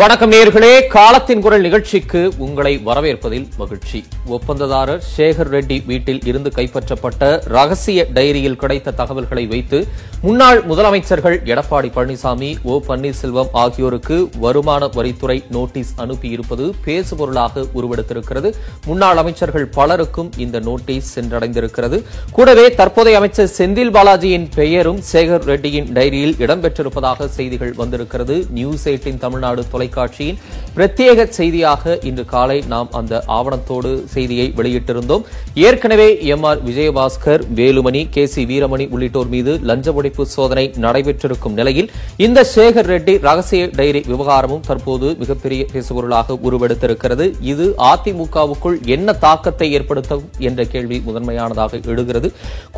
[0.00, 4.04] வணக்கம் நேர்களே காலத்தின் குரல் நிகழ்ச்சிக்கு உங்களை வரவேற்பதில் மகிழ்ச்சி.
[4.36, 7.22] ஒப்பந்ததாரர் சேகர் ரெட்டி வீட்டில் இருந்து கைப்பற்றப்பட்ட
[7.56, 9.78] ரகசிய டைரியில் கிடைத்த தகவல்களை வைத்து
[10.22, 18.50] முன்னாள் முதலமைச்சர்கள் எடப்பாடி பழனிசாமி ஓ பன்னீர்செல்வம் ஆகியோருக்கு வருமான வரித்துறை நோட்டீஸ் அனுப்பியிருப்பது பேசுபொருளாக உருவெடுத்திருக்கிறது.
[18.86, 21.98] முன்னாள் அமைச்சர்கள் பலருக்கும் இந்த நோட்டீஸ் சென்றடைந்திருக்கிறது.
[22.38, 28.36] கூடவே தற்போதைய அமைச்சர் செந்தில் பாலாஜியின் பெயரும் சேகர் ரெட்டியின் டைரியில் இடம்பெற்றிருப்பதாக செய்திகள் வந்திருக்கிறது.
[28.58, 30.40] நியூஸ் எயிட்டின் தமிழ்நாடு தொலைக்காட்சியின்
[30.78, 35.24] பிரத்யேக செய்தியாக இன்று காலை நாம் அந்த ஆவணத்தோடு செய்தியை வெளியிட்டிருந்தோம்.
[35.68, 41.90] ஏற்கனவே M R Vijayabaskar Velumani K C Veeramani உள்ளிட்டோர் மீது லஞ்ச ஒழிப்பு சோதனை நடைபெற்றிருக்கும் நிலையில்
[42.26, 47.26] இந்த சேகர் ரெட்டி ரகசிய டைரி விவகாரமும் தற்போது மிகப்பெரிய பேசுபொருளாக உருவெடுத்திருக்கிறது.
[47.52, 52.28] இது அதிமுகவுக்குள் என்ன தாக்கத்தை ஏற்படுத்தும் என்ற கேள்வி முதன்மையானதாக எழுகிறது.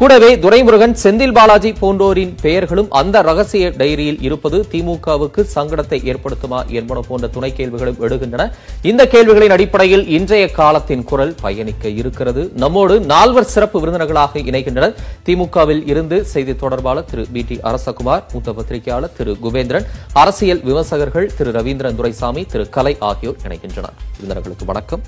[0.00, 7.26] கூடவே துரைமுருகன் செந்தில் பாலாஜி போன்றோரின் பெயர்களும் அந்த ரகசிய டைரியில் இருப்பது திமுகவுக்கு சங்கடத்தை ஏற்படுத்துமா என்பன போன்ற
[7.36, 8.46] துணை கேள்விகளும் எழுகின்றன.
[8.90, 12.52] இந்த கேள்விகளின் அடிப்படையில் இன்றைய காலத்தின் குரல் பயணிக்க இருக்கிறது.
[12.56, 14.94] நம்மோடு நால்வர் சிறப்பு விருந்தினர்களாக இணைகின்றனர்.
[15.26, 21.50] திமுகவில் இருந்து செய்தி தொடர்பாளர் திரு பி டி அரசகுமார் மூத்த பத்திரிகையாளர் திரு குபேந்திரன் அரசியல் விமர்சகர்கள் திரு
[21.50, 23.96] ரவீந்திரன் துரைசாமி திரு கலை ஆகியோர் இணைகின்றனர்.
[24.16, 25.00] விருந்தினர்களுக்கு வணக்கம்.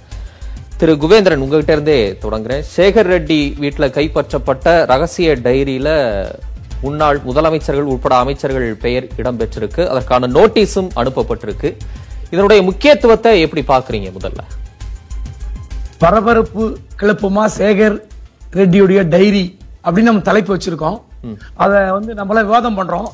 [0.77, 2.63] திரு குபேந்திரன் உங்ககிட்ட இருந்தே தொடங்குறேன்.
[2.77, 5.89] சேகர் ரெட்டி வீட்டில் கைப்பற்றப்பட்ட ரகசிய டைரியில
[6.83, 9.87] முன்னாள் முதலமைச்சர்கள் உட்பட அமைச்சர்கள் பெயர் இடம்பெற்றிருக்கு.
[9.87, 11.77] அதற்கான நோட்டீஸும் அனுப்பப்பட்டிருக்கு.
[12.31, 14.60] இதனுடைய முக்கியத்துவத்தை எப்படி பாக்குறீங்க முதல்ல?
[16.03, 16.65] பரபரப்பு
[17.01, 17.97] கிளப்புமா சேகர்
[18.59, 19.43] ரெட்டியுடைய டைரி
[19.85, 20.97] அப்படின்னு நம்ம தலைப்பு வச்சிருக்கோம்.
[21.63, 23.09] அத வந்து நம்மள விவாதம் பண்றோம்.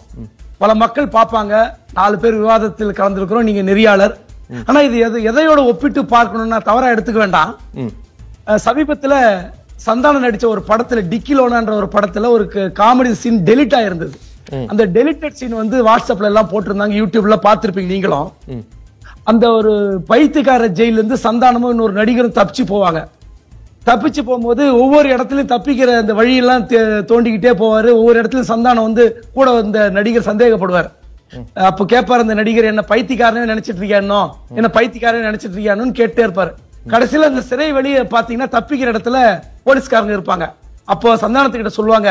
[0.62, 1.54] பல மக்கள் பார்ப்பாங்க.
[1.98, 3.48] நாலு பேர் விவாதத்தில் கலந்துருக்கிறோம்.
[3.48, 4.14] நீங்க நெறியாளர்.
[4.68, 7.50] ஆனா இது எது எதையோட ஒப்பிட்டு பார்க்கணும்னா தவறா எடுத்துக்க வேண்டாம்.
[8.66, 9.14] சமீபத்துல
[9.86, 12.46] சந்தானம் நடிச்ச ஒரு படத்துல டிக்கிலோனான்ற ஒரு படத்துல ஒரு
[12.80, 14.16] காமெடி சீன் டெலிட் ஆயிருந்தது.
[14.72, 16.96] அந்த டெலிட்டட் சீன் வந்து வாட்ஸ்அப்ல எல்லாம் போட்டிருந்தாங்க.
[17.02, 18.30] யூடியூப்ல பார்த்திருப்பீங்க நீங்களும்.
[19.30, 19.72] அந்த ஒரு
[20.10, 23.00] பைத்தியக்கார ஜெயில இருந்து சந்தானமும் இன்னொரு நடிகரும் தப்பிச்சு போவாங்க.
[23.88, 26.64] தப்பிச்சு போகும்போது ஒவ்வொரு இடத்துலயும் தப்பிக்கிற அந்த வழியெல்லாம்
[27.10, 27.88] தோண்டிக்கிட்டே போவாரு.
[28.00, 29.04] ஒவ்வொரு இடத்துலயும் சந்தானம் வந்து
[29.36, 30.88] கூட இந்த நடிகர் சந்தேகப்படுவார்.
[31.70, 34.20] அப்ப கேட்பாரு அந்த நடிகர் என்ன பைத்தியக்காரனே நினைச்சிட்டு இருக்கியானோ
[34.58, 36.52] என்ன பைத்தியக்காரன் நினைச்சிட்டு இருக்கியானு கேட்டே இருப்பாரு.
[36.92, 39.18] கடைசியில அந்த சிறை வெளியே பாத்தீங்கன்னா தப்பிக்கிற இடத்துல
[39.66, 40.46] போலீஸ்காரங்க இருப்பாங்க.
[40.94, 42.10] அப்போ சந்தானத்துக்கிட்ட சொல்லுவாங்க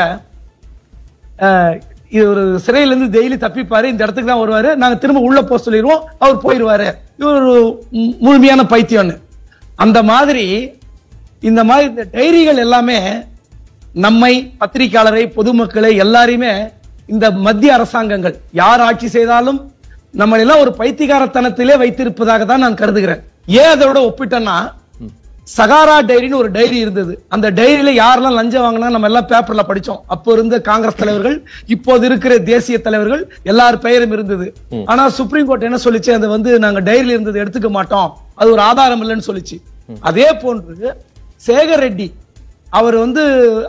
[2.14, 3.86] இது ஒரு சிறையில இருந்து டெய்லி தப்பிப்பாரு.
[3.92, 4.70] இந்த இடத்துக்கு தான் வருவாரு.
[4.82, 6.88] நாங்க திரும்ப உள்ள போக சொல்லிடுவோம் அவர் போயிடுவாரு
[7.20, 7.54] இவர் ஒரு
[8.24, 9.16] முழுமையான பைத்தியம்னு.
[9.84, 10.44] அந்த மாதிரி
[11.48, 12.98] இந்த மாதிரி இந்த டைரிகள் எல்லாமே
[14.04, 16.52] நம்மை பத்திரிகையாளரை பொதுமக்களை எல்லாரையுமே
[17.12, 19.60] இந்த மத்திய அரசாங்கங்கள் யார் ஆட்சி செய்தாலும்
[20.20, 23.22] நம்மளெல்லாம் ஒரு பைத்தியகாரத்தனத்திலே வைத்திருப்பதாக தான் நான் கருதுகிறேன்.
[23.60, 24.56] ஏன் அதோட ஒப்பிட்டேன்னா
[25.54, 27.12] சகாரா டைரின்னு ஒரு டைரி இருந்தது.
[27.34, 30.00] அந்த டைரியில யாரெல்லாம் லஞ்சம் வாங்கினா நம்ம எல்லாம் பேப்பர்ல படிச்சோம்.
[30.14, 31.36] அப்போ இருந்த காங்கிரஸ் தலைவர்கள்
[31.74, 34.46] இப்போது இருக்கிற தேசிய தலைவர்கள் எல்லார் பெயரும் இருந்தது.
[34.92, 36.10] ஆனா சுப்ரீம் கோர்ட் என்ன சொல்லிச்சு?
[36.18, 38.10] அதை வந்து நாங்க டைரியில இருந்தது எடுத்துக்க மாட்டோம்.
[38.34, 39.58] அது ஒரு ஆதாரம் இல்லைன்னு சொல்லிச்சு.
[40.10, 40.96] அதே போன்று
[41.46, 42.08] சேகர் ரெட்டி
[42.78, 43.22] அவர் வந்து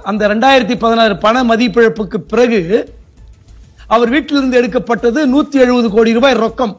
[0.09, 2.61] அந்த ரெண்டாயிரத்தி பதினாறு பண மதிப்பிழப்புக்கு பிறகு
[3.95, 6.75] அவர் வீட்டிலிருந்து எடுக்கப்பட்டது நூத்தி எழுபது கோடி ரூபாய் ரொக்கம்.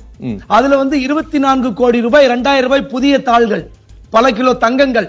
[0.57, 3.67] அதுல வந்து இருபத்தி நான்கு கோடி ரூபாய் ரெண்டாயிரம் ரூபாய் புதிய தாள்கள்.
[4.15, 5.09] பல கிலோ தங்கங்கள்.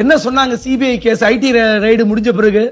[0.00, 1.50] என்ன சொன்னாங்க சிபிஐ கேஸ் ஐடி
[1.86, 2.62] ரைடு முடிஞ்ச பிறகு?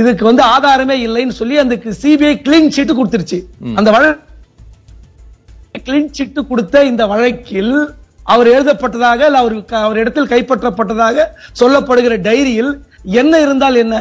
[0.00, 3.38] இதுக்கு வந்து ஆதாரமே இல்லைன்னு சொல்லி அந்த சிபிஐ கிளீன் சீட்டு கொடுத்துருச்சு.
[3.78, 4.26] அந்த வழக்கு
[5.86, 7.74] கிளீன் சிட்டு கொடுத்த இந்த வழக்கில்
[8.32, 11.26] அவர் எழுதப்பட்டதாக இல்ல அவர் அவர் இடத்தில் கைப்பற்றப்பட்டதாக
[11.60, 12.72] சொல்லப்படுகிற டைரியில்
[13.20, 13.94] என்ன இருந்தால் என்ன.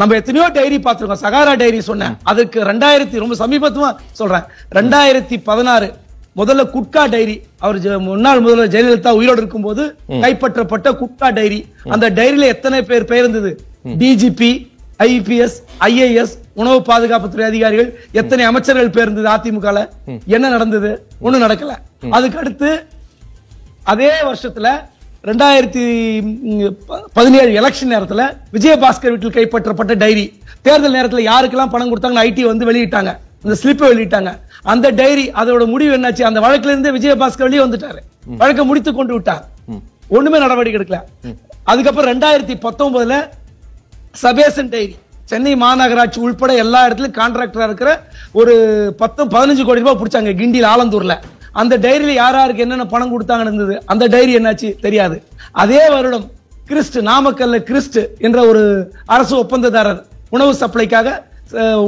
[0.00, 1.22] நம்ம எத்தனையோ டைரி பார்த்திருக்கோம்.
[1.24, 2.14] சகாரா டைரி சொன்னேன்.
[2.30, 3.90] அதுக்கு ரெண்டாயிரத்தி ரொம்ப சமீபத்துவா
[4.20, 4.46] சொல்றேன்.
[4.78, 5.88] ரெண்டாயிரத்தி பதினாறு.
[6.38, 7.36] முதல்ல குட்கா டைரி.
[7.64, 9.82] அவர் முன்னாள் முதல்வர் ஜெயலலிதா உயிரோடு இருக்கும்போது
[10.24, 11.60] கைப்பற்றப்பட்ட குட்கா டைரி.
[11.94, 13.50] அந்த டைரியில எத்தனை பேர் பெயர் இருந்தது
[14.02, 14.50] டிஜிபி
[15.08, 15.58] ஐபிஎஸ்
[15.88, 19.82] ஐஏஎஸ் உணவு பாதுகாப்புத்துறை அதிகாரிகள் எத்தனை அமைச்சர்கள் பேர் இருந்தது அதிமுகல
[20.36, 20.90] என்ன நடந்தது?
[21.26, 21.74] ஒண்ணும் நடக்கல.
[22.16, 22.70] அதுக்கு அடுத்து
[23.92, 24.68] அதே வருஷத்துல
[25.28, 25.84] ரெண்டாயிரத்தி
[27.16, 28.22] பதினேழு எலெக்ஷன் நேரத்துல
[28.56, 30.26] விஜயபாஸ்கர் வீட்டில் கைப்பற்றப்பட்ட டைரி.
[30.66, 33.12] தேர்தல் நேரத்துல யாருக்கெல்லாம் பணம் கொடுத்தாங்கன்னு ஐடி வந்து வெளியிட்டாங்க.
[33.44, 34.30] அந்த ஸ்லிப்பை வெளியிட்டாங்க.
[34.64, 36.22] அந்த டைரி அதோட முடிவு என்னாச்சு?
[36.28, 38.00] அந்த வழக்குல இருந்து விஜயபாஸ்கர் வெளியே வந்துட்டாரு.
[38.40, 39.44] வழக்கை முடித்து கொண்டு விட்டார்.
[40.16, 40.98] ஒண்ணுமே நடவடிக்கை எடுக்கல.
[41.70, 43.16] அதுக்கப்புறம் ரெண்டாயிரத்தி பத்தொன்பதுல
[44.22, 44.94] சபேசன் டைரி
[45.30, 47.90] சென்னை மாநகராட்சி உள்பட எல்லா இடத்துலயும் கான்ட்ராக்டரா இருக்கிற
[48.40, 48.54] ஒரு
[49.02, 51.16] பத்து பதினஞ்சு கோடி ரூபாய் பிடிச்சாங்க கிண்டியில் ஆலந்தூர்ல.
[51.60, 53.74] அந்த டைரியில யார் யாருக்கு என்னென்ன பணம் கொடுத்தாங்கன்னு இருந்தது?
[53.92, 54.68] அந்த டைரி என்னாச்சு?
[54.84, 55.16] தெரியாது.
[55.62, 56.26] அதே வருடம்
[56.70, 58.62] கிறிஸ்ட் நாமக்கல்ல கிறிஸ்ட் என்ற ஒரு
[59.14, 60.00] அரசு ஒப்பந்ததாரர்
[60.36, 61.08] உணவு சப்ளைக்காக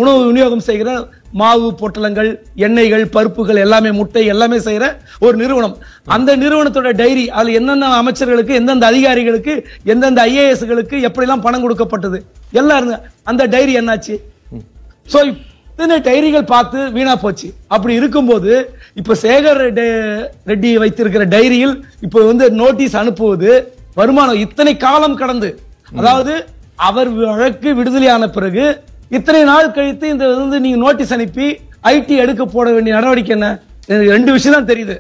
[0.02, 0.90] உணவு விநியோகம் செய்கிற
[1.40, 2.30] மாவு பொட்டலங்கள்
[2.66, 4.84] எண்ணெய்கள் பருப்புகள் எல்லாமே முட்டை எல்லாமே செய்யற
[5.24, 5.76] ஒரு நிறுவனம்.
[6.14, 9.54] அந்த நிறுவனத்தோட டைரி அதுல என்னென்ன அமைச்சர்களுக்கு எந்தெந்த அதிகாரிகளுக்கு
[9.92, 12.20] எந்தெந்த ஐஏஎஸ்களுக்கு எப்படிலாம் பணம் கொடுக்கப்பட்டது?
[12.60, 12.98] எல்லாம் இருந்த
[13.32, 14.16] அந்த டைரி என்னாச்சு?
[15.12, 17.48] சோ இத்தனை டைரிகள் பார்த்து வீணா போச்சு.
[17.74, 18.52] அப்படி இருக்கும்போது
[19.00, 19.60] இப்ப சேகர்
[20.50, 21.76] ரெட்டி வைத்திருக்கிற டைரியில்
[22.06, 23.52] இப்ப வந்து நோட்டீஸ் அனுப்புவது
[24.00, 25.50] வருமானம் இத்தனை காலம் கடந்து.
[25.98, 26.34] அதாவது
[26.88, 28.64] அவர் வழக்கு விடுதலையான பிறகு
[29.16, 31.46] இத்தனை நாள் கழித்து இந்த வந்து நீங்க நோட்டீஸ் அனுப்பி
[31.94, 33.48] ஐடி எடுக்க போட வேண்டிய நடவடிக்கை என்ன?
[33.90, 34.96] எனக்கு ரெண்டு விஷயம் தான் தெரியுது.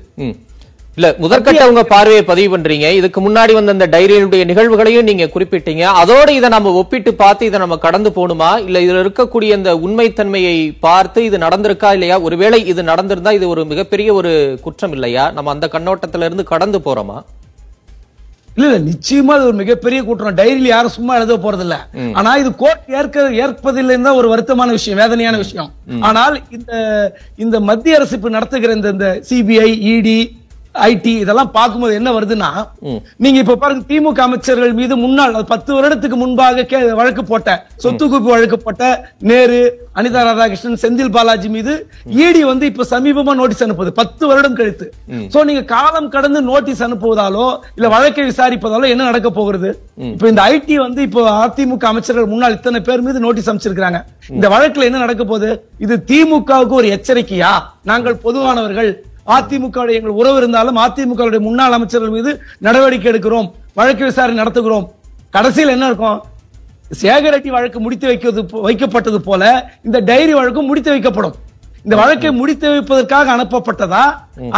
[0.96, 2.86] இல்ல முதற்கட்ட உங்க பார்வையை பதிவு பண்றீங்க.
[2.98, 5.84] இதுக்கு முன்னாடி வந்த அந்த டைரியினுடைய நிகழ்வுகளையும் நீங்க குறிப்பிட்டீங்க.
[6.00, 8.50] அதோட இதை நம்ம ஒப்பிட்டு பார்த்து இதை நம்ம கடந்து போகணுமா?
[8.66, 10.56] இல்ல இதுல இருக்கக்கூடிய இந்த உண்மைத்தன்மையை
[10.86, 12.18] பார்த்து இது நடந்திருக்கா இல்லையா?
[12.28, 14.32] ஒருவேளை இது நடந்திருந்தா இது ஒரு மிகப்பெரிய ஒரு
[14.66, 15.24] குற்றம் இல்லையா?
[15.38, 17.18] நம்ம அந்த கண்ணோட்டத்துல இருந்து கடந்து போறோமா?
[18.56, 21.76] இல்ல இல்ல நிச்சயமா இது ஒரு மிகப்பெரிய கூட்டம் டைரியில யாரும் சும்மா எழுத போறது இல்ல
[22.18, 25.70] ஆனா இது கோர்ட் ஏற்க ஏற்பதில்லைன்னு தான் ஒரு வருத்தமான விஷயம் வேதனையான விஷயம்.
[26.02, 26.72] ஆனால் இந்த
[27.38, 30.18] இந்த மத்திய அரசு இப்ப நடத்துகிற இந்த இந்த சிபிஐ இடி
[30.74, 32.50] ஐடி இதெல்லாம் பார்க்கும்போது என்ன வருதுன்னா
[33.24, 37.50] நீங்க இப்ப பாருங்க திமுக அமைச்சர்கள் மீது முன்னாள் பத்து வருடத்துக்கு முன்பாக வழக்கு போட்ட
[37.84, 38.84] சொத்து குவிப்பு வழக்கு போட்ட
[39.30, 39.60] நேரு
[40.00, 41.72] அனிதா ராதாகிருஷ்ணன் செந்தில் பாலாஜி மீது
[42.26, 44.86] இடி வந்து இப்ப சமீபமா நோட்டீஸ் அனுப்புது பத்து வருடம் கழித்து.
[45.34, 47.46] சோ நீங்க காலம் கடந்து நோட்டீஸ் அனுப்புவதாலோ
[47.76, 49.70] இல்ல வழக்கை விசாரிப்பதாலோ என்ன நடக்க போகிறது?
[50.14, 54.00] இப்ப இந்த ஐடி வந்து இப்போ அதிமுக அமைச்சர்கள் முன்னாள் இத்தனை பேர் மீது நோட்டீஸ் அமைச்சிருக்காங்க
[54.36, 55.50] இந்த வழக்குல என்ன நடக்க போகுது?
[55.86, 57.52] இது திமுகவுக்கு ஒரு எச்சரிக்கையா?
[57.90, 58.90] நாங்கள் பொதுவானவர்கள்
[59.36, 62.32] அதிமுக எங்கள் உறவு இருந்தாலும் அதிமுக முன்னாள் அமைச்சர்கள் மீது
[62.66, 63.48] நடவடிக்கை எடுக்கிறோம்
[63.78, 64.86] வழக்கு விசாரணை நடத்துகிறோம்.
[65.36, 66.18] கடைசியில் என்ன இருக்கும்?
[67.02, 69.42] சேகர் ரெட்டி வழக்கு முடித்து வைக்கிறது வைக்கப்பட்டது போல
[69.86, 71.36] இந்த டைரி வழக்கும் முடித்து வைக்கப்படும்.
[71.84, 74.02] இந்த வழக்கை முடித்து வைப்பதற்காக அனுப்பப்பட்டதா?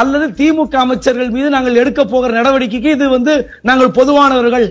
[0.00, 3.34] அல்லது திமுக அமைச்சர்கள் மீது நாங்கள் எடுக்க போகிற நடவடிக்கைக்கு இது வந்து
[3.68, 4.66] நாங்கள் பொதுவானவர்கள்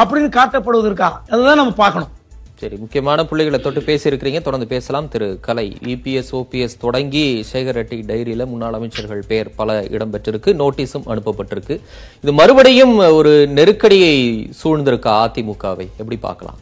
[0.00, 1.10] அப்படின்னு காட்டப்படுவதற்கா?
[1.32, 2.12] அதுதான் நம்ம பார்க்கணும்.
[2.60, 4.40] சரி முக்கியமான பிள்ளைகளை தொட்டு பேசியிருக்கிறீங்க.
[4.46, 5.06] தொடர்ந்து பேசலாம்.
[5.12, 10.50] திரு கலை இபிஎஸ் ஓபிஎஸ் தொடங்கி சேகர் ரெட்டி டைரியில் முன்னாள் அமைச்சர்கள் பெயர் பல இடம்பெற்றிருக்கு.
[10.62, 11.74] நோட்டீஸும் அனுப்பப்பட்டிருக்கு.
[12.22, 14.16] இது மறுபடியும் ஒரு நெருக்கடியை
[14.62, 15.86] சூழ்ந்திருக்கா அதிமுகவை?
[16.00, 16.58] எப்படி பார்க்கலாம்?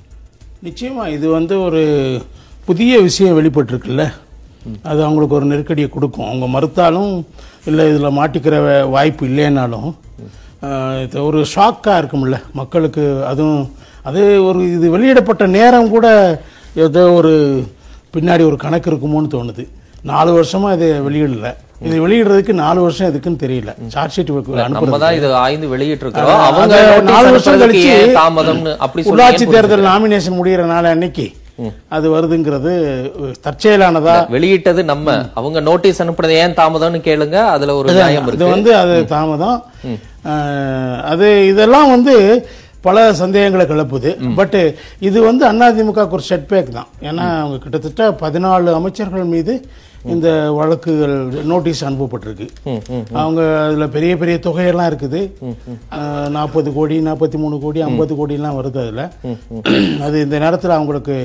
[0.67, 1.83] நிச்சயமா இது வந்து ஒரு
[2.69, 4.07] புதிய விஷயம் வெளிப்பட்டிருக்குல்ல.
[4.91, 6.29] அது அவங்களுக்கு ஒரு நெருக்கடியை கொடுக்கும்.
[6.31, 7.13] அவங்க மறுத்தாலும்
[7.71, 8.57] இல்லை இதில் மாட்டிக்கிற
[8.95, 9.91] வாய்ப்பு இல்லைன்னாலும்
[11.05, 12.39] இது ஒரு ஷாக்காக இருக்கும்ல.
[12.61, 13.61] மக்களுக்கு அதுவும்
[14.09, 16.07] அது ஒரு இது வெளியிடப்பட்ட நேரம் கூட
[16.83, 17.33] ஏதோ ஒரு
[18.15, 19.65] பின்னாடி ஒரு கணக்கு இருக்குமோன்னு தோணுது.
[20.05, 21.49] நாலு வருஷமா இதை வெளியிடல.
[21.83, 23.71] இது வெளியிடுறதுக்கு நாலு வருஷம் எதுக்குன்னு தெரியல.
[23.89, 24.31] சார்ஜ் ஷீட்
[24.63, 26.77] அனுப்புறது தான் இது ஆய்ந்து வெளியிட்டு இருக்கிறோம் அத- அவங்க
[27.09, 31.27] நாலு வருஷம் கழிச்சு ஏன் தாமதம்னு அப்படி உள்ளாட்சி தேர்தல் நாமினேஷன் முடிகிற நாள் அன்னைக்கு
[31.89, 32.73] அது வருதுங்கிறது
[33.45, 34.17] தற்செயலானதா?
[34.31, 35.07] வெளியிட்டது நம்ம.
[35.35, 37.37] அவங்க நோட்டீஸ் அனுப்புறது ஏன் தாமதம்னு கேளுங்க.
[37.55, 39.59] அதுல ஒரு நியாயம் இது வந்து அது தாமதம்.
[41.05, 42.15] அது இதெல்லாம் வந்து
[42.87, 44.11] பல சந்தேகங்களை கிளப்புது.
[44.39, 44.57] பட்
[45.09, 46.89] இது வந்து அதிமுக ஒரு செட்பேக் தான்.
[47.09, 49.55] ஏன்னா அவங்க கிட்டத்தட்ட பதினாலு அமைச்சர்கள் மீது
[50.05, 50.29] இந்த
[50.59, 51.15] வழக்குகள்
[51.53, 52.47] நோட்டீஸ் அனுப்பப்பட்டிருக்கு.
[53.21, 55.21] அவங்க அதுல பெரிய பெரிய தொகையெல்லாம் இருக்குது.
[56.37, 59.05] நாற்பது கோடி நாற்பத்தி மூணு கோடி ஐம்பது கோடிலாம் வருது அதுல.
[60.07, 61.17] அது இந்த நேரத்தில் அவங்களுக்கு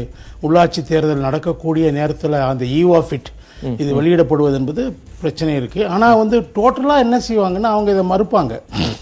[0.47, 3.31] உள்ளாட்சி தேர்தல் நடக்கக்கூடிய நேரத்தில் அந்த ஈவ் ஆஃப் இட்
[3.77, 4.83] இது வெளியிடப்படுவது என்பது
[5.21, 5.87] பிரச்சனை இருக்கு.
[5.87, 8.53] ஆனா வந்து டோட்டலா என்ன செய்வாங்கன்னா அவங்க இதை மறுப்பாங்க.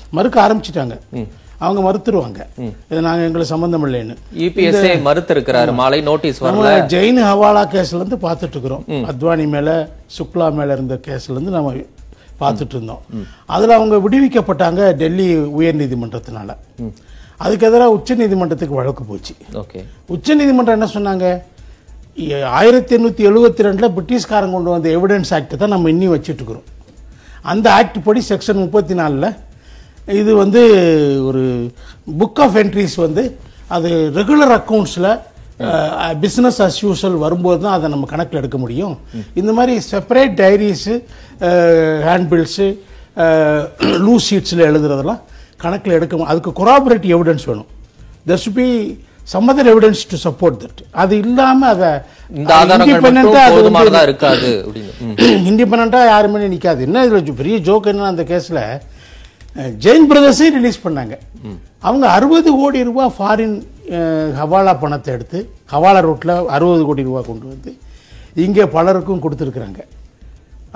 [0.09, 0.97] மறுக்க ஆரம்பிச்சிட்டாங்க.
[1.65, 2.41] அவங்க மறுத்துருவாங்க.
[2.89, 4.15] இது நாங்க எங்களுக்கு சம்பந்தம் இல்லைன்னு.
[4.45, 6.55] இபிஎஸ்ஏ மறுத்து இருக்கிறாரு மாலை நோட்டீஸ் வரல.
[6.55, 9.69] நம்ம ஜெயின் ஹவாலா கேஸ்ல இருந்து பார்த்துட்டு இருக்கிறோம் அத்வானி மேல
[10.17, 11.73] சுக்லா மேல இருந்த கேஸ்ல இருந்து நம்ம
[12.41, 13.03] பார்த்துட்டு இருந்தோம்.
[13.55, 15.27] அதுல அவங்க விடுவிக்கப்பட்டாங்க டெல்லி
[15.59, 16.55] உயர் நீதிமன்றத்தினால
[17.43, 19.33] அதுக்கு எதிராக உச்ச நீதிமன்றத்துக்கு வழக்கு போச்சு.
[19.61, 19.79] ஓகே.
[20.15, 21.27] உச்ச நீதிமன்றம் என்ன சொன்னாங்க?
[22.59, 26.67] ஆயிரத்தி எண்ணூத்தி எழுபத்தி ரெண்டுல பிரிட்டிஷ்காரங்க கொண்டு வந்த எவிடன்ஸ் ஆக்ட் தான் நம்ம இன்னி வச்சுட்டு இருக்கிறோம்
[27.51, 29.27] அந்த ஆக்ட் படி செக்ஷன் முப்பத்தி நாலில்
[30.07, 30.61] இது வந்து
[31.25, 31.71] ஒரு
[32.19, 35.19] புக் ஆஃப் என்ட்ரிஸ் வந்து அது ரெகுலர் அக்கௌண்ட்ஸில்
[36.21, 38.97] பிஸ்னஸ் அஸ் யூஷுவல் வரும்போது தான் அதை நம்ம கணக்கில் எடுக்க முடியும்.
[39.33, 41.03] இந்த மாதிரி செப்பரேட் டைரிஸு
[42.09, 42.77] ஹேண்ட்பில்ஸு
[43.81, 45.21] லூஸ் ஷீட்ஸில் எழுதுறதெல்லாம்
[45.57, 47.67] கணக்கில் எடுக்க அதுக்கு கொராபரேட் எவிடன்ஸ் வேணும்.
[48.27, 48.97] There
[49.31, 50.83] some other evidence to support that.
[50.91, 51.89] அது இல்லாம அதை
[53.01, 54.65] மட்டும் போதுமானதா இருக்காது.
[55.19, 56.79] இண்டிபெண்டா யாருமே நிக்காது.
[56.79, 58.81] என்ன இதுல பெரிய ஜோக் என்ன அந்த கேஸ்ல
[59.83, 61.15] ஜெயின் பிரதர்ஸே ரிலீஸ் பண்ணாங்க.
[61.87, 63.57] அவங்க அறுபது கோடி ரூபாய் ஃபாரின்
[64.39, 65.39] ஹவாலா பணத்தை எடுத்து
[65.73, 67.71] ஹவாலா ரூட்ல அறுபது கோடி ரூபாய் கொண்டு வந்து
[68.45, 69.81] இங்கே பலருக்கும் கொடுத்துருக்குறாங்க.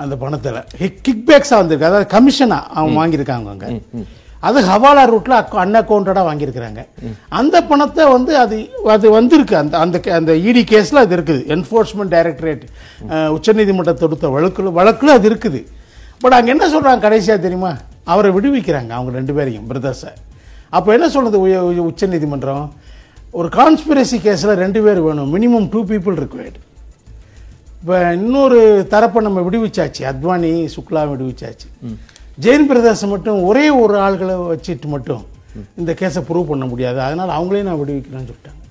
[0.02, 0.60] அந்த பணத்தில்.
[1.06, 1.88] கிக் பேக்ஸாக வந்திருக்கு.
[1.90, 3.68] அதாவது கமிஷனா அவங்க வாங்கியிருக்காங்க அங்க.
[4.46, 6.80] அது ஹவாலா ரூட்ல அன்அக்கௌண்டடா வாங்கியிருக்கிறாங்க.
[7.40, 8.56] அந்த பணத்தை வந்து அது
[8.94, 9.54] அது வந்திருக்கு.
[9.62, 11.42] அந்த அந்த அந்த இடி கேஸ்ல அது இருக்குது.
[11.54, 12.64] என்ஃபோர்ஸ்மெண்ட் டைரக்டரேட்
[13.36, 15.62] உச்சநீதிமன்றம் தொடுத்த வழக்குல வழக்குல அது இருக்குது.
[16.22, 17.74] பட் அங்க என்ன சொல்றாங்க கடைசியா தெரியுமா?
[18.06, 20.12] அவரை விடுவிக்கிறாங்க அவங்க ரெண்டு பேரையும் பிரதர்ஸை
[20.68, 22.72] அப்போ என்ன சொல்றது உய- உய- உச்சநீதிமன்றம்
[23.30, 26.56] ஒரு கான்ஸ்பிரசி கேஸ்ல ரெண்டு பேர் வேணும் மினிமம் டூ பீப்புள் required.
[27.80, 31.66] இப்போ இன்னொரு தரப்பை நம்ம விடுவிச்சாச்சு அத்வானி சுக்லா விடுவிச்சாச்சு.
[32.40, 35.26] ஜெயின் பிரதர்ஸ் மட்டும் ஒரே ஒரு ஆள்களை வச்சுட்டு மட்டும்
[35.76, 37.00] இந்த கேஸை ப்ரூவ் பண்ண முடியாது.
[37.00, 38.65] அதனால அவங்களே நான் விடுவிக்கிறேன்னு சொல்லிட்டாங்க.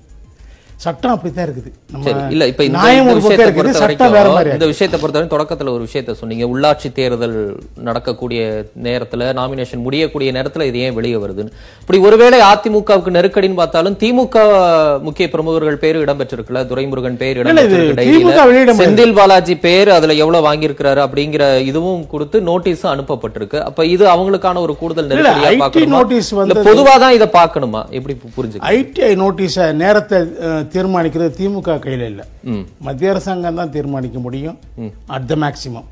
[0.76, 2.30] சட்டம் அப்படித்தான் இருக்குது.
[2.30, 6.12] இல்ல இப்ப நியாயம் ஒரு பக்கம் இருக்குது சட்டம் வேற மாதிரி இந்த விஷயத்தை பொறுத்தவரை தொடக்கத்துல ஒரு விஷயத்த
[6.12, 6.46] சொன்னீங்க.
[6.46, 11.50] உள்ளாட்சி தேர்தல் நடக்கக்கூடிய நேரத்துல நாமினேஷன் முடியக்கூடிய நேரத்துல இது ஏன் வெளியே வருதுன்னு.
[11.80, 14.36] இப்படி ஒருவேளை அதிமுகவுக்கு நெருக்கடின்னு பார்த்தாலும் திமுக
[15.00, 16.66] முக்கிய பிரமுகர்கள் பேரு இடம்பெற்றிருக்குல்ல.
[16.66, 18.74] துரைமுருகன் பேர் இடம்பெற்றிருக்கு.
[18.78, 23.60] செந்தில் பாலாஜி பேர் அதுல எவ்வளவு வாங்கியிருக்கிறாரு அப்படிங்கிற இதுவும் கொடுத்து நோட்டீஸும் அனுப்பப்பட்டிருக்கு.
[23.60, 25.98] அப்ப இது அவங்களுக்கான ஒரு கூடுதல் நெருக்கடியா பார்க்கணுமா?
[25.98, 27.90] notice இல்ல வந்தது- பொதுவா தான் இதை பார்க்கணுமா?
[27.90, 28.64] எப்படி புரிஞ்சுக்க?
[28.66, 30.18] ஐடிஐ நோட்டீஸை நேரத்தை
[30.74, 32.22] தீர்மானிக்கிறது திமுக கையில இல்ல.
[32.86, 34.56] மத்திய அரசாங்கம் தான் தீர்மானிக்க முடியும்.
[35.16, 35.86] அட் த மேக்சிமம்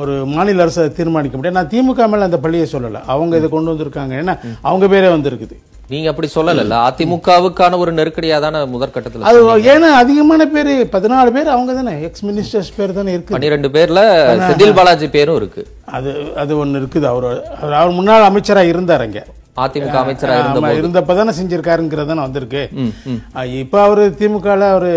[0.00, 1.58] ஒரு மாநில அரசு அதை தீர்மானிக்க முடியும்.
[1.58, 3.00] நான் திமுக மேல அந்த பள்ளியை சொல்லல.
[3.12, 4.12] அவங்க இதை கொண்டு வந்திருக்காங்க.
[4.22, 4.34] ஏன்னா
[4.68, 5.56] அவங்க பேரே வந்திருக்குது.
[5.92, 9.38] நீங்க அப்படி சொல்லல அதிமுகவுக்கான ஒரு நெருக்கடியா தானே முதற்கட்டத்துல அது
[9.74, 11.94] ஏன்னா அதிகமான பேர் பதினாலு பேர் அவங்க தானே.
[12.08, 14.02] எக்ஸ் மினிஸ்டர்ஸ் பேர் தானே இருக்கு பன்னிரெண்டு பேர்ல
[14.48, 15.62] செந்தில் பாலாஜி பேரும் இருக்கு.
[15.96, 16.10] அது
[16.42, 17.06] அது ஒண்ணு இருக்குது.
[17.12, 17.26] அவர்
[17.80, 19.22] அவர் முன்னாள் அமைச்சரா இருந்தார் அங்க.
[19.64, 22.62] அதிமுக அமைச்சரா இருந்த இருந்தப்ப தானே செஞ்சிருக்காருங்கிறது தானே வந்திருக்கு.
[23.62, 24.92] இப்ப அவரு திமுகல அவரு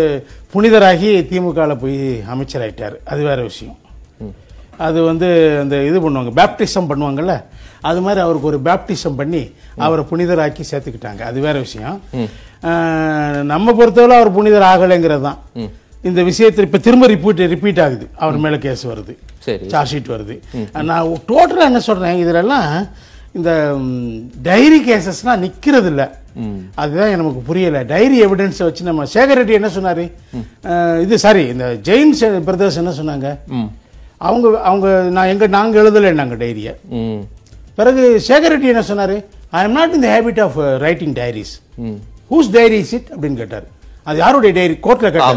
[0.54, 1.98] புனிதராகி திமுகல போய்
[2.34, 2.96] அமைச்சராயிட்டாரு.
[3.12, 3.78] அது வேற விஷயம்.
[4.86, 5.28] அது வந்து
[5.62, 7.34] அந்த இது பண்ணுவாங்க பேப்டிசம் பண்ணுவாங்கல்ல?
[7.90, 9.42] அது மாதிரி அவருக்கு ஒரு பேப்டிசம் பண்ணி
[9.86, 11.22] அவரை புனிதராக்கி சேர்த்துக்கிட்டாங்க.
[11.30, 11.96] அது வேற விஷயம்.
[13.52, 15.38] நம்ம பொறுத்தவரை அவர் புனிதர் ஆகலைங்கிறது தான்
[16.08, 18.06] இந்த விஷயத்தில் இப்ப திரும்ப ரிப்பீட் ரிப்பீட் ஆகுது.
[18.24, 19.12] அவர் மேல கேஸ் வருது.
[19.46, 19.66] சரி.
[19.72, 20.34] சார்ஜ் ஷீட் வருது.
[20.90, 22.20] நான் டோட்டலா என்ன சொல்றேன்?
[22.22, 22.70] இதுலலாம்
[23.34, 23.50] இந்த
[24.46, 26.02] டைரி கேசஸ்லாம் நிக்கிறது இல்ல
[26.82, 27.78] அதுதான் நமக்கு புரியல.
[27.92, 30.04] டைரி எவிடன்ஸ் வச்சு நம்ம சேகர் ரெட்டி என்ன சொன்னாரு?
[31.04, 32.12] இது சாரி இந்த ஜெயின்
[32.48, 33.28] பிரதர்ஸ் என்ன சொன்னாங்க?
[34.28, 34.86] அவங்க அவங்க
[35.16, 36.70] நான் எங்க நாங்க எழுதலைன்னாங்க டைரிய
[37.00, 37.20] ம்.
[37.78, 39.16] பிறகு சேகர் ரெட்டி என்ன சொன்னாரு?
[39.58, 41.54] I am not in the habit of writing diaries
[42.32, 43.66] whose diary is it அப்படின்னு கேட்டாரு.
[44.06, 45.28] அது யாருடைய டைரி கோர்ட்ல கேட்டார்.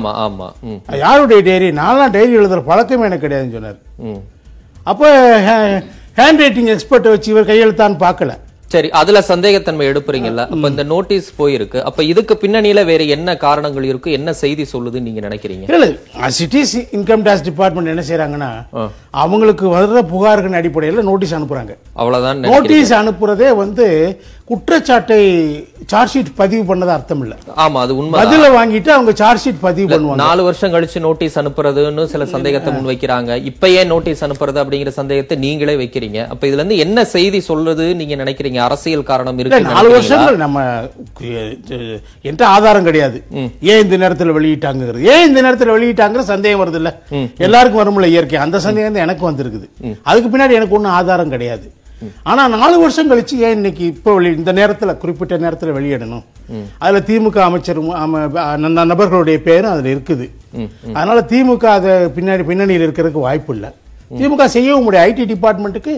[1.06, 3.80] யாருடைய டைரி நான்லாம் டைரி எழுதுற பழக்கமே எனக்கு கிடையாதுன்னு சொன்னார்.
[4.92, 5.08] அப்போ
[6.18, 8.34] ஹேண்ட் ரைட்டிங் எக்ஸ்பர்ட்டை வச்சு இவர் கையெழுத்தான்னு பார்க்கல.
[8.72, 10.44] சரி அதுல சந்தேகத்தன்மை எடுப்புறீங்கல்ல.
[10.54, 11.80] அப்ப இந்த நோட்டீஸ் போயிருக்கு.
[11.84, 14.12] அப்ப இதுக்கு பின்னணியில வேற என்ன காரணங்கள் இருக்கு?
[14.12, 15.66] என்ன செய்தி சொல்லுதுன்னு நீங்க நினைக்கிறீங்க?
[15.70, 15.88] இல்ல
[16.40, 18.86] சிட்டிஸ் இன்கம் டேக்ஸ் டிபார்ட்மெண்ட் என்ன செய்றாங்கன்னா ஆ.
[19.24, 21.74] அவங்களுக்கு வர்ற புகார்களின் அடிப்படையில் நோட்டீஸ் அனுப்புறாங்க.
[22.02, 22.42] அவ்வளவுதான்.
[22.52, 23.86] நோட்டீஸ் அனுப்புறதே வந்து
[24.50, 25.20] குற்றச்சாட்டை
[25.92, 29.88] சார்ஜ் ஷீட் பதிவு பண்ணது அர்த்தம் இல்ல ஆமா அது உண்மை பதில வாங்கிட்டு அவங்க சார்ஜ் ஷீட் பதிவு
[29.94, 30.20] பண்ணுவாங்க.
[30.24, 35.38] நாலு வருஷம் கழிச்சு நோட்டீஸ் அனுப்புறதுன்னு சில சந்தேகத்தை முன் வைக்கிறாங்க இப்ப ஏன் நோட்டீஸ் அனுப்புறது அப்படிங்கிற சந்தேகத்தை
[35.46, 36.20] நீங்களே வைக்கிறீங்க.
[36.34, 38.55] அப்ப இதுல இருந்து என்ன செய்தி சொல்றது நீங்க நினைக்கிறீங்க?
[38.66, 40.64] அரசியல் காரணம் இருக்கு நாலு வருஷங்கள் நம்ம
[42.26, 43.18] என்கிட்ட ஆதாரம் கிடையாது.
[43.72, 46.92] ஏன் இந்த நேரத்துல வெளியிட்டாங்கிறது ஏன் இந்த நேரத்துல வெளியிட்டாங்கிற சந்தேகம் வருது இல்ல
[47.48, 48.40] எல்லாருக்கும் வரும்ல இயற்கை.
[48.46, 49.68] அந்த சந்தேகம் தான் எனக்கு வந்திருக்குது.
[50.10, 51.68] அதுக்கு பின்னாடி எனக்கு ஒண்ணும் ஆதாரம் கிடையாது.
[52.30, 56.26] ஆனா நாலு வருஷம் கழிச்சு ஏன் இன்னைக்கு இப்போ வெளி இந்த நேரத்துல குறிப்பிட்ட நேரத்துல வெளியிடணும்?
[56.84, 57.80] அதுல திமுக அமைச்சர்
[58.92, 60.26] நபர்களுடைய பேரும் அதுல இருக்குது.
[60.98, 63.72] அதனால திமுக அதை பின்னாடி பின்னணியில் இருக்கிறதுக்கு வாய்ப்பு இல்லை.
[64.20, 65.08] திமுக செய்யவும் முடியாது.
[65.10, 65.94] ஐடி டிபார்ட்மெண்ட்டுக்கு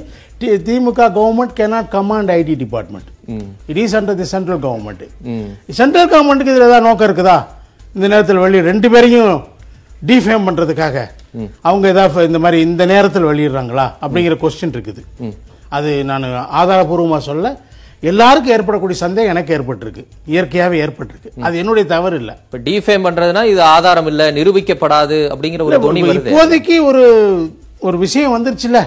[0.68, 3.10] DMK government cannot command IT department
[3.72, 5.06] it is under the central government.
[5.82, 7.38] Central கவர்மெண்ட்டுக்கு இதுல ஏதாவது நோக்கம் இருக்குதா?
[7.96, 9.36] இந்த நேரத்தில் வெளியே ரெண்டு பேரையும்
[10.10, 10.98] டிஃபேம் பண்றதுக்காக.
[11.68, 13.86] அவங்க ஏதாவது இந்த மாதிரி இந்த நேரத்தில் வெளியிடுறாங்களா?
[14.06, 15.02] அப்படிங்கிற கொஸ்டின் இருக்குது.
[15.78, 16.26] அது நான்
[16.62, 17.56] ஆதாரபூர்வமா சொல்ல
[18.10, 20.04] எல்லாருக்கும் ஏற்படக்கூடிய சந்தேகம் எனக்கு ஏற்பட்டிருக்கு.
[20.34, 21.30] இயற்கையாவே ஏற்பட்டிருக்கு.
[21.48, 22.36] அது என்னுடைய தவறு இல்லை.
[22.46, 25.80] இப்ப டிஃபேம் பண்றதுனா இது ஆதாரம் இல்ல நிரூபிக்கப்படாது அப்படிங்கிற ஒரு
[26.20, 27.04] இப்போதைக்கு ஒரு
[27.86, 28.80] ஒரு விஷயம் வந்துருச்சுல்ல?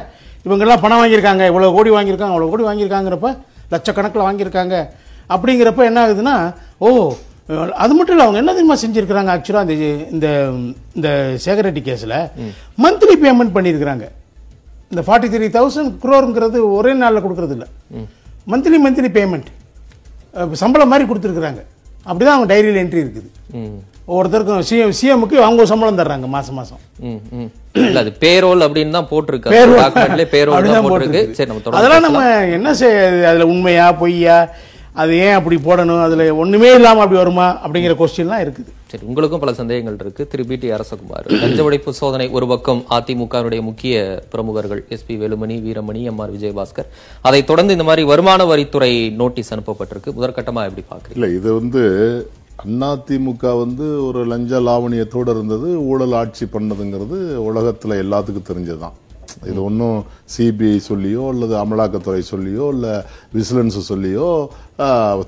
[0.47, 3.31] இவங்க எல்லாம் பணம் வாங்கியிருக்காங்க இவ்வளவு கோடி வாங்கியிருக்காங்க அவ்வளவு கோடி வாங்கியிருக்காங்கிறப்ப
[3.73, 4.77] லட்சக்கணக்கில் வாங்கியிருக்காங்க.
[5.35, 6.37] அப்படிங்கிறப்ப என்ன ஆகுதுன்னா
[6.85, 6.89] ஓ
[7.83, 10.29] அது மட்டும் இல்லை அவங்க என்ன தெரியுமா செஞ்சிருக்கிறாங்க ஆக்சுவலாக இந்த இந்த
[10.97, 11.09] இந்த
[11.45, 12.17] சேகரட்டி கேஸில்?
[12.85, 14.05] மந்த்லி பேமெண்ட் பண்ணியிருக்கிறாங்க.
[14.93, 17.69] இந்த ஃபார்ட்டி த்ரீ தௌசண்ட் குரோருங்கிறது ஒரே நாளில் கொடுக்கறது இல்லை.
[18.53, 19.49] மந்த்லி மந்த்லி பேமெண்ட்
[20.63, 21.63] சம்பளம் மாதிரி கொடுத்துருக்குறாங்க.
[22.09, 23.29] அப்படிதான் அவங்க டைரியில் என்ட்ரி இருக்குது.
[24.09, 26.79] ஒவ்வொருத்தருக்கும் சிஎம் சிஎம்க்கு அவங்க சம்பளம் தர்றாங்க மாசம் மாசம்.
[27.01, 27.51] ம், ம்.
[27.75, 29.49] இல்ல அது பேரோல் அப்படின்னு தான் போட்டிருக்கு.
[29.49, 30.65] பேரோல்.
[30.69, 31.33] தான் போட்டிருக்கு.
[31.33, 34.49] சரி நம்ம அதெல்லாம் நம்ம என்ன செய்ய அதுல உண்மையா பொய்யா
[34.95, 38.71] அது ஏன் அப்படி போடணும் அதுல ஒண்ணுமே இல்லாம அப்படி வருமா அப்படிங்கிற கொஸ்டின்லாம் இருக்குது.
[38.87, 40.27] சரி உங்களுக்கும் பல சந்தேகங்கள் இருக்கு.
[40.27, 40.45] திரு.
[40.45, 40.57] பி.
[40.57, 40.73] டி.
[40.73, 46.19] அரசகுமார் லஞ்ச ஒழிப்பு சோதனை ஒரு பக்கம் அதிமுகவினுடைய முக்கிய பிரமுகர்கள் SP Velumani Veeramani M.
[46.19, 46.33] R.
[46.33, 46.89] Vijayabaskar.
[47.23, 50.17] அதை தொடர்ந்து இந்த மாதிரி வருமான வரித்துறை நோட்டீஸ் அனுப்பப்பட்டிருக்கு.
[50.19, 51.15] முதற்கட்டமா எப்படி பாக்குறீங்க?
[51.15, 51.83] இல்ல இது வந்து
[52.69, 58.97] அதிமுக வந்து ஒரு லஞ்ச லாவணியத்தோடு இருந்தது ஊழல் ஆட்சி பண்ணதுங்கிறது உலகத்தில் எல்லாத்துக்கும் தெரிஞ்சதுதான்.
[59.51, 59.99] இது ஒன்றும்
[60.35, 62.95] சிபிஐ சொல்லியோ அல்லது அமலாக்கத்துறை சொல்லியோ இல்லை
[63.37, 64.29] விசிலன்ஸ் சொல்லியோ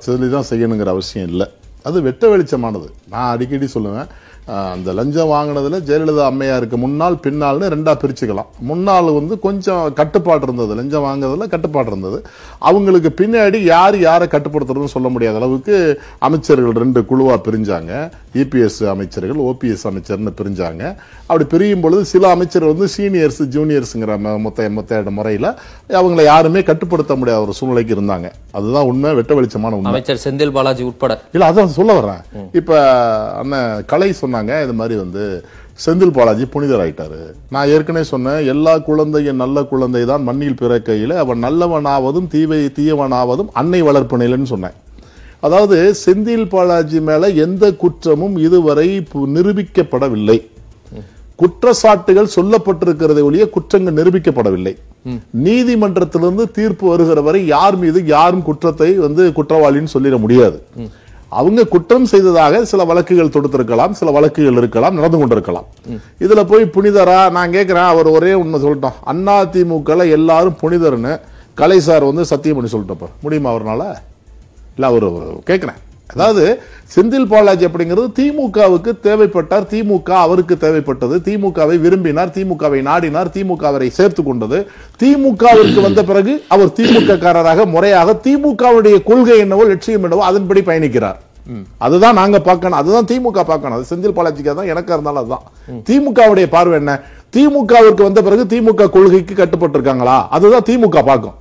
[0.07, 1.47] சொல்லி தான் செய்யணுங்கிற அவசியம் இல்லை.
[1.89, 2.89] அது வெட்ட வெளிச்சமானது.
[3.13, 4.11] நான் அடிக்கடி சொல்லுவேன்
[4.47, 8.49] அந்த லஞ்சம் வாங்கினதுல ஜெயலலிதா அம்மையாருக்கு முன்னாள் பின்னால்னு ரெண்டா பிரிச்சுக்கலாம்.
[8.71, 10.75] முன்னாள் வந்து கொஞ்சம் கட்டுப்பாடு இருந்தது.
[10.75, 12.19] லஞ்சம் வாங்குறதுல கட்டுப்பாடு இருந்தது.
[12.59, 18.11] அவங்களுக்கு பின்னாடி யார் யாரை கட்டுப்படுத்துறதுன்னு சொல்ல முடியாத அளவுக்கு அமைச்சர்கள் ரெண்டு குழுவா பிரிஞ்சாங்க.
[18.35, 20.97] இபிஎஸ் அமைச்சர்கள் ஓபிஎஸ் அமைச்சர்னு பிரிஞ்சாங்க.
[21.27, 25.49] அப்படி பிரியும் பொழுது சில அமைச்சர்கள் வந்து சீனியர்ஸ் ஜூனியர்ஸுங்கிற மொத்த மொத்த முறையில்
[25.89, 28.31] அவங்களை யாருமே கட்டுப்படுத்த முடியாத ஒரு சூழ்நிலைக்கு இருந்தாங்க.
[28.51, 29.93] அதுதான் உண்மை வெட்ட வெளிச்சமான உண்மை.
[29.93, 31.21] அமைச்சர் செந்தில் பாலாஜி உட்பட.
[31.33, 32.51] இல்ல அதான் சொல்ல வர்றேன்.
[32.53, 32.81] இப்ப
[33.41, 35.23] அண்ணன் கலை சொன்னாங்க இது மாதிரி வந்து
[35.85, 37.19] செந்தில் பாலாஜி புனிதர் ஆயிட்டாரு
[37.55, 43.81] நான் ஏற்கனவே சொன்னேன் எல்லா குழந்தையும் நல்ல குழந்தை தான் மண்ணில் பிறக்கையில் அவன் நல்லவனாவதும் தீவை தீயவனாவதும் அன்னை
[43.89, 44.77] வளர்ப்பினையிலன்னு சொன்னேன்.
[45.47, 48.89] அதாவது செந்தில் பாலாஜி மேலே எந்த குற்றமும் இதுவரை
[49.37, 50.39] நிரூபிக்கப்படவில்லை.
[51.43, 54.75] குற்றச்சாட்டுகள் சொல்லப்பட்டிருக்கிறதை ஒழிய குற்றங்கள் நிரூபிக்கப்படவில்லை.
[55.47, 60.59] நீதிமன்றத்திலிருந்து தீர்ப்பு வருகிற வரை யார் மீது யாரும் குற்றத்தை வந்து குற்றவாளின்னு சொல்லிட முடியாது.
[61.41, 65.67] அவங்க குற்றம் செய்ததாக சில வழக்குகள் தொடுத்திருக்கலாம் சில வழக்குகள் இருக்கலாம் நடந்து கொண்டிருக்கலாம்.
[66.25, 68.99] இதுல போய் புனிதரா நான் கேட்கிறேன் அவர் ஒரே உண்மை சொல்லிட்டோம்.
[69.13, 71.15] அண்ணா திமுக எல்லாரும் புனிதர்னு
[71.61, 73.83] கலை சார் வந்து சத்தியம் பண்ணி சொல்லிட்டப்ப முடியுமா அவர்னால?
[74.77, 75.09] இல்ல அவர்
[75.51, 75.81] கேட்கிறேன்
[76.15, 76.45] அதாவது
[76.95, 79.67] செந்தில் பாலாஜி அப்படிங்கிறது திமுகவுக்கு தேவைப்பட்டார்.
[79.73, 81.17] திமுக அவருக்கு தேவைப்பட்டது.
[81.29, 82.33] திமுகவை விரும்பினார்.
[82.37, 83.31] திமுகவை நாடினார்.
[83.37, 84.59] திமுக அவரை சேர்த்து கொண்டது.
[85.03, 91.19] திமுகவிற்கு வந்த பிறகு அவர் திமுக காரராக முறையாக திமுகவுடைய கொள்கை என்னவோ லட்சியம் என்னவோ அதன்படி பயணிக்கிறார்.
[91.87, 92.79] அதுதான் நாங்க பார்க்கணும்.
[92.81, 93.77] அதுதான் திமுக பார்க்கணும்.
[93.79, 95.47] அது செந்தில் பாலாஜிக்கு தான் எனக்கா இருந்தாலும் அதுதான்.
[95.89, 96.93] திமுகவுடைய பார்வை என்ன?
[97.37, 101.37] திமுகவிற்கு வந்த பிறகு திமுக கொள்கைக்கு கட்டுப்பட்டு இருக்காங்களா அதுதான் திமுக பார்க்கும்.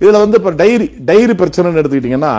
[0.00, 2.32] இதுல வந்து இப்ப டைரி டைரி பிரச்சனைன்னு எடுத்துக்கிட்டீங்கன்னா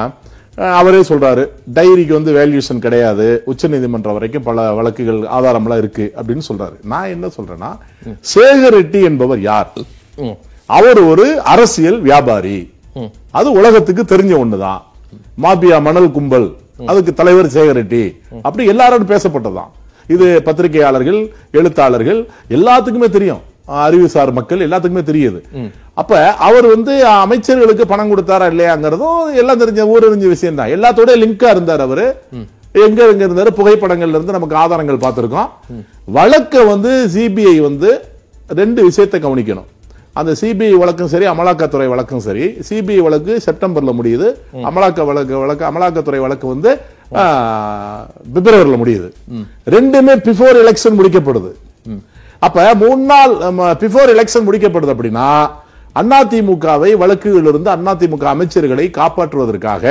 [0.57, 6.75] அவரே சொல்றாரு டைரிக்கு வந்து வேல்யூஷன் கிடையாது உச்சநீதிமன்றம் வரைக்கும் பல வழக்குகள் ஆதாரம்லாம் இருக்கு அப்படின்னு சொல்றாரு.
[6.83, 7.71] நான் என்ன சொல்றேன்னா
[8.35, 9.73] சேகர் ரெட்டி என்பவர் யார்?
[10.65, 12.57] அவர் ஒரு அரசியல் வியாபாரி.
[13.31, 14.81] அது உலகத்துக்கு தெரிஞ்ச ஒண்ணுதான்.
[15.43, 18.03] மாபியா மணல் கும்பல் அதுக்கு தலைவர் சேகர் ரெட்டி.
[18.41, 19.71] அப்படி எல்லாரும் பேசப்பட்டதுதான்.
[20.07, 21.19] இது பத்திரிகையாளர்கள்
[21.51, 23.43] எழுத்தாளர்கள் எல்லாத்துக்குமே தெரியும்.
[23.65, 25.39] அறிவுசார் மக்கள் எல்லாத்துக்குமே தெரியுது.
[26.01, 31.83] அப்ப அவர் வந்து அமைச்சர்களுக்கு பணம் கொடுத்தாரா இல்லையாங்கிறதும் எல்லாம் தெரிஞ்ச ஊரறிஞ்ச விஷயம் தான் எல்லாத்தோட லிங்கா இருந்தார்
[31.85, 32.05] அவரு.
[32.85, 33.51] எங்க எங்க இருந்தாரு?
[33.59, 35.49] புகைப்படங்கள்ல இருந்து நமக்கு ஆதாரங்கள் பார்த்திருக்கோம்.
[36.17, 37.89] வழக்க வந்து சிபிஐ வந்து
[38.61, 39.67] ரெண்டு விஷயத்தை கவனிக்கணும்.
[40.19, 42.45] அந்த சிபிஐ வழக்கும் சரி அமலாக்கத்துறை வழக்கும் சரி.
[42.67, 44.27] சிபிஐ வழக்கு செப்டம்பர்ல முடியுது.
[44.69, 46.71] அமலாக்க வழக்கு வழக்கு அமலாக்கத்துறை வழக்கு வந்து
[48.35, 49.09] பிப்ரவரியில முடியுது.
[49.75, 51.51] ரெண்டுமே பிஃபோர் எலெக்ஷன் முடிக்கப்படுது.
[52.47, 53.33] அப்ப மூணு நாள்
[53.83, 55.29] பிஃபோர் எலெக்ஷன் முடிக்கப்படுது அப்படின்னா
[55.99, 59.85] அதிமுகவை வழக்குகளிலிருந்து அதிமுக அமைச்சர்களை காப்பாற்றுவதற்காக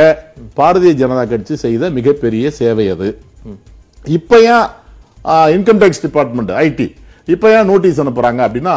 [0.58, 3.08] பாரதிய ஜனதா கட்சி செய்த மிகப்பெரிய சேவை அது.
[4.18, 4.66] இப்ப ஏன்
[5.56, 6.88] இன்கம் டேக்ஸ் டிபார்ட்மெண்ட் ஐடி
[7.34, 8.74] இப்ப ஏன் நோட்டீஸ் அனுப்புறாங்க அப்படின்னா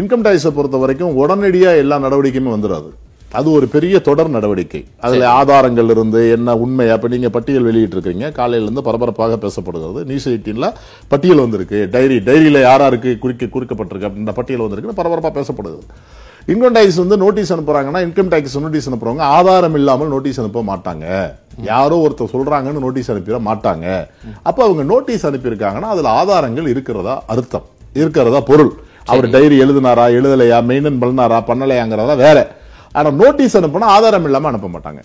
[0.00, 2.90] இன்கம் டேக்ஸை பொறுத்த வரைக்கும் உடனடியா எல்லா நடவடிக்கையுமே வந்துடாது
[3.38, 4.80] அது ஒரு பெரிய தொடர் நடவடிக்கை.
[5.06, 10.00] அதுல ஆதாரங்கள் இருந்து என்ன உண்மை அப்ப நீங்க பட்டியல் வெளியிட்டு இருக்கீங்க காலையில இருந்து பரபரப்பாக பேசப்படுகிறது.
[10.08, 10.68] நியூஸ் எயிட்டீன்ல
[11.12, 11.80] பட்டியல் வந்திருக்கு.
[11.94, 14.96] டைரி டைரியில யாராருக்கு குறிக்க குறிக்கப்பட்டிருக்கு அப்படின்ற பட்டியல் வந்திருக்கு.
[15.02, 15.78] பரபரப்பா பேசப்படுது.
[16.48, 21.06] இன்கம் டேக்ஸ் வந்து நோட்டீஸ் அனுப்புறாங்கன்னா இன்கம் டேக்ஸ் நோட்டீஸ் அனுப்புறவங்க ஆதாரம் இல்லாமல் நோட்டீஸ் அனுப்ப மாட்டாங்க.
[21.70, 23.86] யாரோ ஒருத்தர் சொல்றாங்கன்னு நோட்டீஸ் அனுப்பிட மாட்டாங்க.
[24.48, 27.66] அப்ப அவங்க நோட்டீஸ் அனுப்பியிருக்காங்கன்னா அதுல ஆதாரங்கள் இருக்கிறதா அர்த்தம்.
[28.00, 28.72] இருக்கிறதா பொருள்.
[29.12, 32.38] அவர் டைரி எழுதினாரா எழுதலையா மெயின்டன் பண்ணாரா பண்ணலையாங்கிறதா வேற.
[32.98, 35.00] ஆனா நோட்டீஸ் அனுப்புனா ஆதாரம் இல்லாம அனுப்ப மாட்டாங்க.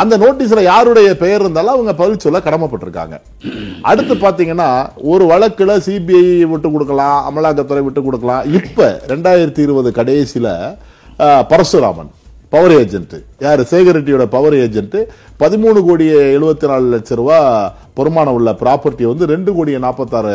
[0.00, 3.16] அந்த நோட்டீஸ்ல யாருடைய பெயர் இருந்தாலும் அவங்க பதில் சொல்ல கடமைப்பட்டிருக்காங்க.
[3.90, 4.68] அடுத்து பாத்தீங்கன்னா
[5.12, 8.46] ஒரு வழக்குல சிபிஐ விட்டு கொடுக்கலாம் அமலாக்கத்துறை விட்டு கொடுக்கலாம்.
[8.58, 10.48] இப்ப ரெண்டாயிரத்தி இருபது கடைசியில
[11.52, 12.10] பரசுராமன்
[12.54, 13.14] பவர் ஏஜென்ட்
[13.72, 14.96] சேகர் ரெட்டியோட பவர் ஏஜென்ட்
[15.42, 17.46] பதிமூணு கோடியே எழுபத்தி நாலு லட்சம் ரூபாய்
[17.98, 20.34] பொறுமானம் உள்ள ப்ராப்பர்ட்டி வந்து ரெண்டு கோடியே நாற்பத்தாறு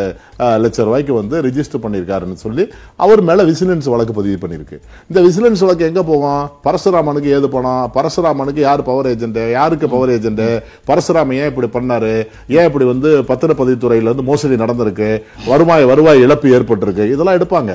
[0.63, 2.63] லட்சம் ரூபாய்க்கு வந்து ரிஜிஸ்டர் பண்ணியிருக்காருன்னு சொல்லி
[3.05, 4.77] அவர் மேலே விசிலன்ஸ் வழக்கு பதிவு பண்ணியிருக்கு.
[5.09, 6.43] இந்த விசிலன்ஸ் வழக்கு எங்கே போகும்?
[6.67, 7.83] பரசுராமனுக்கு ஏது போனோம்?
[7.97, 10.45] பரசுராமனுக்கு யார் பவர் ஏஜென்ட் யாருக்கு பவர் ஏஜென்ட்
[10.89, 12.13] பரசுராமன் ஏன் இப்படி பண்ணாரு?
[12.57, 15.09] ஏன் இப்படி வந்து பத்திரப்பதிவுத்துறையில் வந்து மோசடி நடந்திருக்கு?
[15.51, 17.07] வருவாய் வருவாய் இழப்பு ஏற்பட்டிருக்கு.
[17.15, 17.73] இதெல்லாம் எடுப்பாங்க.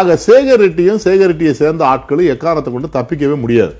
[0.00, 3.74] ஆக சேகர் ரெட்டியும் சேகர் ரெட்டியை சேர்ந்த ஆட்களும் எக்காரணத்தை கொண்டு தப்பிக்கவே முடியாது.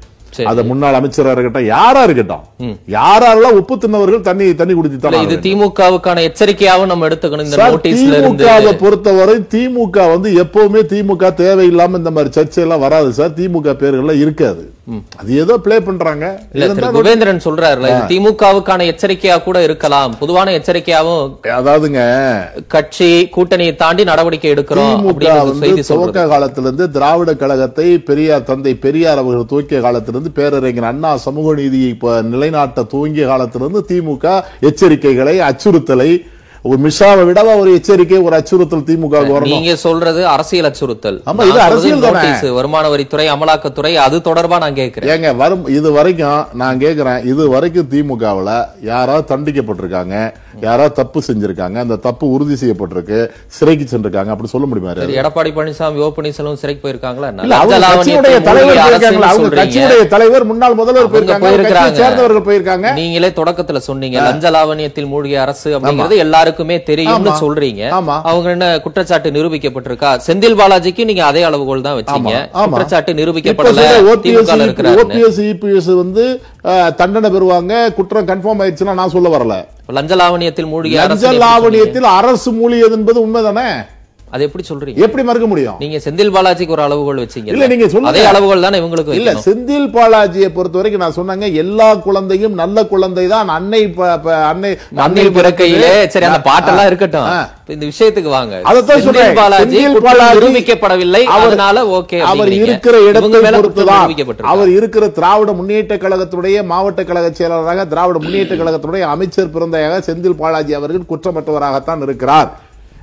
[0.50, 2.44] அது முன்னாள் அமைச்சரா இருக்கட்டும் யாரா இருக்கட்டும்.
[2.96, 7.46] யாரெல்லாம் உப்பு தின்னவர்கள் தண்ணி தண்ணி குடித்து இல்ல, இது திமுகவுக்கான எச்சரிக்கையாவும் நம்ம எடுத்துக்கணும்.
[7.48, 8.44] இந்த சார், நோட்டீஸ்ல இருந்து.
[8.44, 13.36] திமுகவை பொறுத்தவரை திமுக வந்து எப்பவுமே திமுக தேவையில்லாம இந்த மாதிரி சர்ச்சை எல்லாம் வராது சார்.
[13.40, 14.64] திமுக பேர்கள்லாம் இருக்காது.
[15.20, 16.24] அது ஏதோ ப்ளே பண்றாங்க.
[16.56, 20.12] இருந்தா குபேந்திரன் சொல்றாருல திமுகவுக்கான எச்சரிக்கையா கூட இருக்கலாம்.
[20.20, 21.22] பொதுவான எச்சரிக்கையாவும்
[21.58, 22.02] அதாவதுங்க
[22.74, 25.00] கட்சி கூட்டணியை தாண்டி நடவடிக்கை எடுக்கிறோம்
[25.90, 31.90] துவக்க காலத்திலிருந்து திராவிட கழகத்தை பெரியார் தந்தை பெரியார் அவர்கள் துவக்கிய காலத்திலிருந்து பேரறிஞர் அண்ணா சமூக நீதியை
[32.34, 34.36] நிலைநாட்ட துவங்கிய காலத்திலிருந்து திமுக
[34.70, 36.10] எச்சரிக்கைகளை அச்சுறுத்தலை
[36.64, 41.18] ஒரு மிஷாவை விடவா ஒரு எச்சரிக்கை ஒரு அச்சுறுத்தல் திமுக நீங்க சொல்றது அரசியல் அச்சுறுத்தல்.
[41.30, 42.22] ஆமா, இது அரசியல் தானே.
[42.58, 45.10] வருமான வரித்துறை அமலாக்கத்துறை அது தொடர்பா நான் கேட்கிறேன்.
[45.14, 46.22] ஏங்க வரும் இது வரைக்கும்
[46.62, 48.52] நான் கேக்குறேன் இது வரைக்கும் திமுகவுல
[48.90, 50.14] யாராவது தண்டிக்கப்பட்டிருக்காங்க
[50.60, 53.18] யாராவது தப்பு செஞ்சிருக்காங்க அந்த தப்பு உறுதி செய்யப்பட்டிருக்கு
[53.58, 57.30] சிறைக்கு சென்றிருக்காங்க அப்படி சொல்ல முடியுமா எடப்பாடி பழனிசாமி ஓ பன்னீர்செல்வம் சிறைக்கு போயிருக்காங்களா
[59.60, 61.52] கட்சியுடைய தலைவர் முன்னாள் முதல்வர் போயிருக்காங்க.
[62.00, 62.86] சேர்ந்தவர்கள் போயிருக்காங்க.
[62.98, 66.52] நீங்களே தொடக்கத்துல சொன்னீங்க லஞ்ச லாவண்யத்தில் மூழ்கிய அரசு அப்படிங்கிறது எல்லாருக்குமே
[66.90, 67.40] தெரியும்னு ஆமா.
[67.42, 67.82] சொல்றீங்க.
[68.30, 70.10] அவங்க என்ன குற்றச்சாட்டு நிரூபிக்கப்பட்டிருக்கா?
[70.26, 72.32] செந்தில் பாலாஜிக்கு நீங்க அதே அளவுகோல் தான் வச்சீங்க.
[72.72, 73.84] குற்றச்சாட்டு நிரூபிக்கப்படல
[74.66, 76.24] இருக்கிறாரு OPS, EPS வந்து
[77.00, 77.72] தண்டனை பெறுவாங்க.
[77.98, 79.56] குற்றம் கன்ஃபார்ம் ஆயிடுச்சுன்னா நான் சொல்ல வரல.
[79.98, 83.68] லஞ்ச லாவண்யத்தில் அரசு லஞ்ச லாவணியத்தில் அரசு மூலியது என்பது உண்மைதானே?
[84.34, 85.00] அது எப்படி சொல்றீங்க?
[85.06, 85.76] எப்படி மறுக்க முடியும்?
[85.82, 88.10] நீங்க செந்தில் பாலாஜிக்கு ஒரு அளவுகோல் வச்சீங்க இல்ல, நீங்க சொல்லுங்க.
[88.12, 89.32] அதே அளவுகோல் தானே இவங்களுக்கு இல்ல.
[89.46, 93.48] செந்தில் பாலாஜியை பொறுத்த வரைக்கும் நான் சொன்னாங்க எல்லா குழந்தையும் நல்ல குழந்தை தான்.
[93.56, 93.80] அன்னை
[94.52, 94.70] அன்னை
[95.00, 97.28] மண்ணில் பிறக்கையிலே சரி அந்த பாட்டெல்லாம் இருக்கட்டும்.
[97.74, 98.54] இந்த விஷயத்துக்கு வாங்க.
[98.70, 99.36] அதைத்தான் செந்தில் சொல்றேன்.
[99.40, 99.78] பாலாஜி
[100.38, 101.22] நிரூபிக்கப்படவில்லை.
[101.36, 102.52] அதனால ஓகே அவர்.
[102.62, 104.02] இருக்கிற இடத்தை பொறுத்துதான்.
[104.02, 104.52] நிரூபிக்கப்பட்டிருக்கு.
[104.54, 110.74] அவர் இருக்கிற திராவிட முன்னேற்ற கழகத்துடைய மாவட்ட கழக செயலாளராக திராவிட முன்னேற்ற கழகத்துடைய அமைச்சர் பிறந்தையாக செந்தில் பாலாஜி
[110.80, 112.50] அவர்கள் குற்றமற்றவராகத்தான் இருக்கிறார்.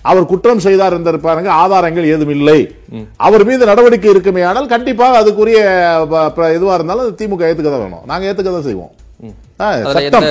[0.09, 2.59] அவர் குற்றம் செய்தார் என்றிருப்பாருங்க ஆதாரங்கள் ஏதும் இல்லை
[3.27, 5.59] அவர் மீது நடவடிக்கை இருக்குமே ஆனால் கண்டிப்பாக அதுக்குரிய
[6.57, 8.03] இதுவா இருந்தாலும் திமுக ஏத்துக்க தான் வேணும்.
[8.11, 8.91] நாங்க ஏத்துக்க தான் செய்வோம்
[9.95, 10.25] சட்டம்.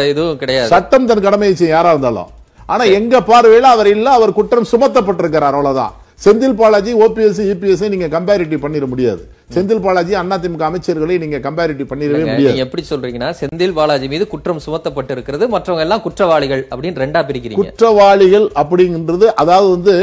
[0.75, 2.31] சட்டம் தன் கடமையை செய்யும் யாரா இருந்தாலும்.
[2.73, 5.93] ஆனா எங்க பார்வையில அவர் இல்ல அவர் குற்றம் சுமத்தப்பட்டிருக்கிறார் அவ்வளவுதான்.
[6.25, 9.23] செந்தில் பாலாஜி ஓபிஎஸ் இபிஎஸ் நீங்க கம்பேரிட்டிவ் பண்ணிட முடியாது.
[9.55, 12.59] செந்தில் பாலாஜி அதிமுக அமைச்சர்களை நீங்க கம்பேரிட்டிவ் பண்ணிடவே முடியாது.
[12.65, 17.61] எப்படி சொல்றீங்கன்னா செந்தில் பாலாஜி மீது குற்றம் சுமத்தப்பட்டு இருக்கிறது மற்றவங்க எல்லாம் குற்றவாளிகள் அப்படின்னு ரெண்டா பிரிக்கிறீங்க.
[17.61, 19.95] குற்றவாளிகள் அப்படிங்கிறது அதாவது வந்து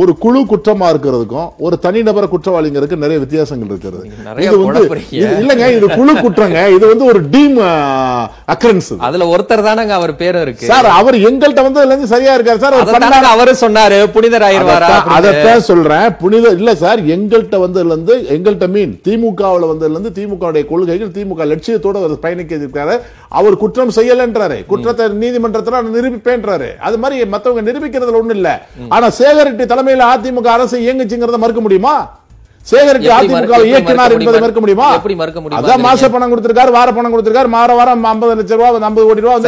[0.00, 4.02] ஒரு குழு குற்றமா இருக்கிறதுக்கும் ஒரு தனிநபர குற்றவாளிங்கிறதுக்கு நிறைய வித்தியாசங்கள் இருக்கிறது.
[4.46, 4.82] இது வந்து
[5.42, 6.58] இல்லங்க இது குழு குற்றங்க.
[6.76, 7.56] இது வந்து ஒரு டீம்
[8.54, 10.68] அக்கரன்ஸ் அதுல ஒருத்தர் தானங்க அவர் பேரும் இருக்கு.
[10.72, 12.76] சார் அவர் எங்கள்கிட்ட வந்ததுல இருந்து சரியா இருக்காரு சார்.
[13.34, 16.06] அவர் சொன்னாரு புனிதர் ஆயிருவாரா அதைத்தான் சொல்றேன்.
[16.22, 21.96] புனித இல்ல சார் எங்கள்கிட்ட வந்ததுல இருந்து எங்கள்கிட்ட மீன் திமுகவுல வந்ததுல இருந்து திமுக கொள்கைகள் திமுக லட்சியத்தோட
[22.02, 22.96] அவர் பயணிக்க இருக்காரு.
[23.38, 24.58] அவர் குற்றம் செய்யலன்றாரு.
[24.70, 26.68] குற்றத்தை நீதிமன்றத்துல நிரூபிப்பேன்றாரு.
[26.88, 28.50] அது மாதிரி மத்தவங்க நிரூபிக்கிறதுல ஒண்ணு இல்ல.
[28.94, 31.96] ஆனா சேகரெட்டி தலைமையில அதிமுக அரசு இயங்குச்சுங்கிறத மறுக்க முடியுமா?
[32.66, 34.40] எப்படி அதிமுக இயக்கினார் என்பதை முடியுமா?
[34.44, 34.86] மறுக்க முடியுமா?
[34.96, 35.60] எப்படி மறுக்க முடியுமா?
[35.60, 39.42] அதான் மாச பணம் கொடுத்திருக்காரு வார பணம் கொடுத்திருக்காரு மாற வாரம் ஐம்பது லட்சம் ரூபாய் ஐம்பது கோடி ரூபாய்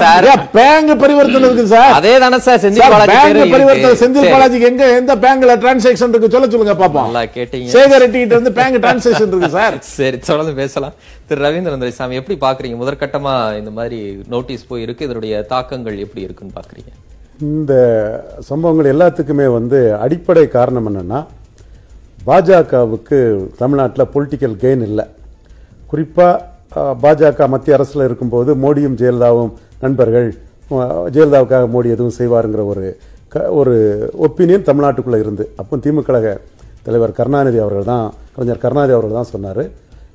[0.00, 0.26] சார்.
[0.56, 1.92] பேங்க் பரிவர்த்தனை இருக்கு சார்?
[1.98, 3.94] அதே தானே சார் செந்தில் பாலாஜி பேங்க் பேரு பரிவர்த்தனை.
[4.02, 4.28] செந்தில்.
[4.34, 7.12] பாலாஜிக்கு எங்க எந்த பேங்க்ல டிரான்சாக்ஷன் இருக்கு சொல்ல சொல்லுங்க பாப்போம்.
[7.38, 7.70] கேட்டீங்க.
[7.76, 9.76] சேகர் ரெட்டி கிட்ட இருந்து பேங்க் டிரான்சாக்ஷன் இருக்கு சார்.
[9.98, 10.96] சரி தொடர்ந்து பேசலாம்.
[11.28, 11.42] திரு.
[11.46, 12.78] ரவீந்திரன் துரைசாமி எப்படி பாக்குறீங்க?
[12.82, 14.00] முதற்கட்டமா இந்த மாதிரி
[14.36, 16.92] நோட்டீஸ் போய் இருக்கு இதனுடைய தாக்கங்கள் எப்படி இருக்குன்னு பாக்குறீங்க?
[17.40, 17.72] இந்த
[18.40, 21.20] சம்பவங்கள் எல்லாத்துக்குமே வந்து அடிப்படை காரணம் என்னன்னா
[22.26, 23.18] பாஜகவுக்கு
[23.56, 25.04] தமிழ்நாட்டில் பொலிட்டிக்கல் கெயின் இல்லை.
[25.86, 26.42] குறிப்பாக
[27.02, 30.28] பாஜக மத்திய அரசில் இருக்கும்போது மோடியும் ஜெயலலிதாவும் நண்பர்கள்
[31.14, 32.84] ஜெயலலிதாவுக்காக மோடி எதுவும் செய்வாருங்கிற ஒரு
[33.28, 33.74] க- ஒரு
[34.18, 35.44] ஒப்பீனியன் தமிழ்நாட்டுக்குள்ளே இருந்து.
[35.56, 36.28] அப்போ திமுக கழக
[36.82, 39.64] தலைவர் கருணாநிதி அவர்கள் தான் கலைஞர் கருணாநிதி அவர்கள் தான் சொன்னார்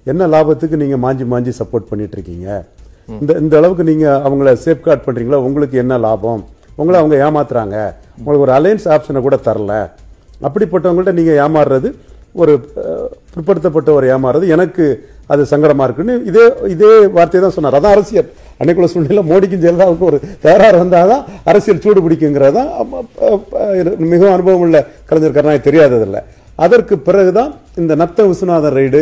[0.06, 2.48] என்ன லாபத்துக்கு நீங்கள் மாஞ்சி மாஞ்சி சப்போர்ட் பண்ணிட்டு இருக்கீங்க?
[3.20, 6.42] இந்த இந்த அளவுக்கு நீங்கள் அவங்கள சேஃப்கார்ட் பண்ணுறீங்களா உங்களுக்கு என்ன லாபம்?
[6.80, 7.78] உங்களை அவங்க ஏமாத்துறாங்க.
[8.20, 9.74] உங்களுக்கு ஒரு அலையன்ஸ் ஆப்ஷனை கூட தரல.
[10.48, 11.90] அப்படிப்பட்டவங்கள்ட்ட நீங்கள் ஏமாறுறது
[12.42, 12.54] ஒரு
[13.34, 14.48] பிற்படுத்தப்பட்ட ஒரு ஏமாறுறது.
[14.56, 14.86] எனக்கு
[15.34, 17.78] அது சங்கடமாக இருக்குன்னு இதே இதே வார்த்தையை தான் சொன்னார்.
[17.80, 18.30] அதான் அரசியல்.
[18.60, 22.70] அன்னைக்குள்ள சூழ்நிலை மோடிக்கும் ஜெயலலிதாவுக்கும் ஒரு தகராறு வந்தாதான் அரசியல் சூடு பிடிக்குங்கிறது தான்
[24.14, 26.22] மிகவும் அனுபவம் உள்ள கலைஞர் கருணாநிதி தெரியாததில்லை.
[26.66, 29.02] அதற்கு பிறகுதான் இந்த நத்த விஸ்வநாதன் ரைடு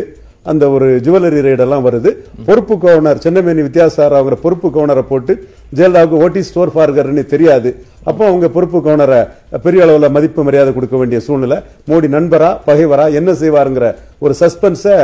[0.51, 2.09] அந்த ஒரு ஜுவல்லரி ரைடெல்லாம் வருது.
[2.47, 5.33] பொறுப்பு கவுனர் சென்னமேனி வித்யாசாரா அவங்க பொறுப்பு கவுனரை போட்டு
[5.75, 7.69] ஜெயலலிதாவுக்கு ஓட்டி ஸ்டோர் ஃபார்கர்னு தெரியாது.
[8.09, 9.21] அப்போ அவங்க பொறுப்பு கவர்னரை
[9.67, 11.57] பெரிய அளவில் மதிப்பு மரியாதை கொடுக்க வேண்டிய சூழ்நிலை.
[11.89, 13.87] மோடி நண்பரா பகைவரா என்ன செய்வாருங்கிற
[14.25, 14.97] ஒரு சஸ்பென்ஸை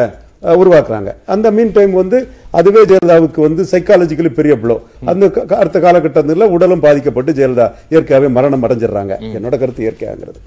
[0.61, 1.09] உருவாக்குறாங்க.
[1.33, 2.17] அந்த மீன் டைம் வந்து
[2.59, 4.75] அதுவே ஜெயலலிதாவுக்கு வந்து சைக்காலஜிக்கலி பெரிய ப்ளோ
[5.11, 5.25] அந்த
[5.59, 9.13] அடுத்த காலகட்டத்தில் உடலும் பாதிக்கப்பட்டு ஜெயலலிதா இயற்கையாகவே மரணம் அடைஞ்சிடுறாங்க.
[9.37, 10.39] என்னோட கருத்து இயற்கையாங்கிறது.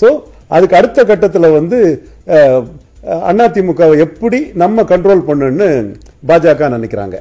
[0.00, 0.10] சோ
[0.56, 1.78] அதுக்கு அடுத்த கட்டத்துல வந்து
[3.30, 5.66] அதிமுகவை எப்படி நம்ம கண்ட்ரோல் பண்ணுன்னு
[6.28, 7.16] பாஜக நினைக்கிறாங்க.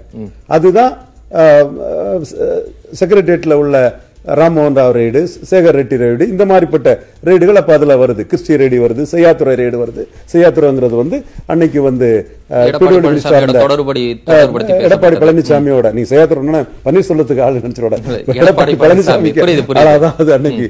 [0.56, 0.93] அதுதான்
[3.00, 3.78] செக்ரட்டேரியட்டில் உள்ள
[4.26, 6.90] ராம்மோகன் ராவ் ரெய்டு சேகர் ரெட்டி ரெய்டு இந்த மாதிரிப்பட்ட
[7.24, 8.22] ரெய்டுகள் அப்ப அதுல வருது.
[8.30, 10.04] கிறிஸ்டி ரெய்டு வருது செய்யாத்துறை ரெய்டு வருது.
[10.34, 12.10] செய்யாத்துறைங்கிறது வந்து அன்னைக்கு வந்து
[14.84, 16.42] எடப்பாடி பழனிசாமியோட நீ செய்யாத்துறை
[16.86, 19.94] பன்னீர்செல்வத்துக்கு ஆளு நினைச்சிரோட எடப்பாடி எடப்பாடி பழனிசாமி, புரியுது, பழனிசாமி புரியுது.
[19.94, 20.66] அதான் அது அன்னைக்கு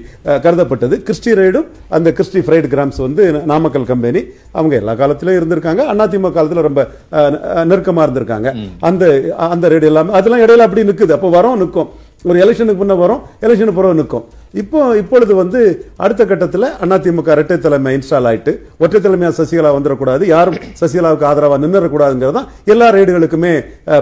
[0.46, 0.96] கருதப்பட்டது.
[1.08, 5.82] கிறிஸ்டி ரைடும் அந்த கிறிஸ்டி ஃப்ரைடு கிராம்ஸ் வந்து நாமக்கல் கம்பெனி அவங்க எல்லா காலத்திலும் இருந்திருக்காங்க.
[5.96, 6.82] அதிமுக காலத்துல ரொம்ப
[7.14, 8.50] அஹ், அஹ், நெருக்கமா இருந்திருக்காங்க.
[8.82, 9.04] அந்த
[9.50, 11.14] அந்த ரைடு எல்லாமே அதெல்லாம் இடையில அப்படி நிக்குது.
[11.14, 11.90] அப்போ வரோம் நிக்கும்.
[12.30, 14.26] ஒரு எலெக்ஷனுக்கு முன்னே வரும் எலெக்ஷனுக்கு பிறகு நிற்கும்.
[14.62, 15.60] இப்போ இப்பொழுது வந்து
[16.04, 18.52] அடுத்த கட்டத்தில் அதிமுக இரட்டை தலைமை இன்ஸ்டால் ஆயிட்டு
[18.84, 23.54] ஒற்றை தலைமையா சசிகலா வந்துடக்கூடாது யாரும் சசிகலாவுக்கு ஆதரவா நின்றுடக்கூடாதுங்கிறது தான் எல்லா ரைடுகளுக்குமே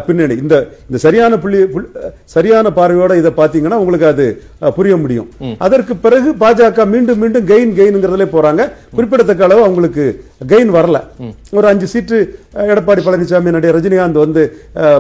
[0.08, 0.36] பின்னணி.
[0.44, 0.56] இந்த
[0.88, 1.62] இந்த சரியான புள்ளி
[2.36, 4.26] சரியான பார்வையோட இதை பார்த்தீங்கன்னா உங்களுக்கு அது
[4.80, 5.30] புரிய முடியும்.
[5.68, 8.62] அதற்கு பிறகு பாஜக மீண்டும் மீண்டும் கெயின் கெயின்ங்கிறதுல போறாங்க.
[8.98, 10.06] குறிப்பிடத்தக்க அளவு அவங்களுக்கு
[10.52, 10.98] கெயின் வரல.
[11.58, 12.18] ஒரு அஞ்சு சீட்டு
[12.74, 14.44] எடப்பாடி பழனிசாமி நடிகர் ரஜினிகாந்த் வந்து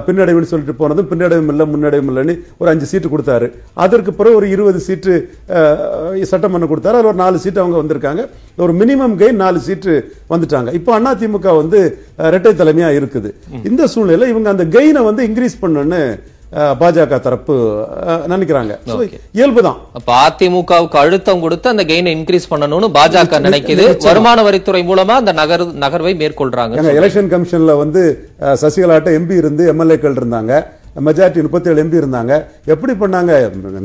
[0.08, 3.48] பின்னடைவுன்னு சொல்லிட்டு போனதும் பின்னடைவும் இல்லை முன்னடைவும் இல்லைன்னு ஒரு அஞ்சு சீட்டு கொடுத்தாரு.
[3.86, 5.14] அதற்கு பிறகு ஒரு இருபது சீட்டு
[6.26, 6.94] சட்டமன்றம் கொடுத்தாரு.
[6.94, 8.24] அதுல ஒரு நாலு சீட்டு அவங்க வந்திருக்காங்க.
[8.58, 9.94] ஒரு மினிமம் கெயின் நாலு சீட்டு
[10.30, 10.74] வந்துட்டாங்க.
[10.74, 11.80] இப்போ அதிமுக வந்து
[12.18, 13.30] அஹ், இரட்டை தலைமையா இருக்குது.
[13.64, 16.02] இந்த சூழ்நிலையில இவங்க அந்த கெயினை வந்து இன்க்ரீஸ் பண்ணணும்னு
[16.54, 17.54] அஹ், பாஜக தரப்பு
[18.28, 18.74] நினைக்கிறாங்க.
[18.86, 18.96] So,
[19.34, 23.86] இயல்புதான் அப்ப அதிமுகவுக்கு அழுத்தம் கொடுத்து அந்த கெயினை இன்க்ரீஸ் பண்ணணும்னு பாஜக நினைக்குது.
[24.04, 26.76] வருமான வரித்துறை மூலமா அந்த நகர் நகர்வை மேற்கொள்றாங்க.
[26.98, 28.04] எலெக்ஷன் கமிஷன்ல வந்து
[28.62, 30.54] சசிகலாட்ட எம்பி இருந்து எம்எல்ஏக்கள் இருந்தாங்க.
[31.08, 32.34] மெஜாரிட்டி முப்பத்தி ஏழு எம்பி இருந்தாங்க.
[32.74, 33.32] எப்படி பண்ணாங்க?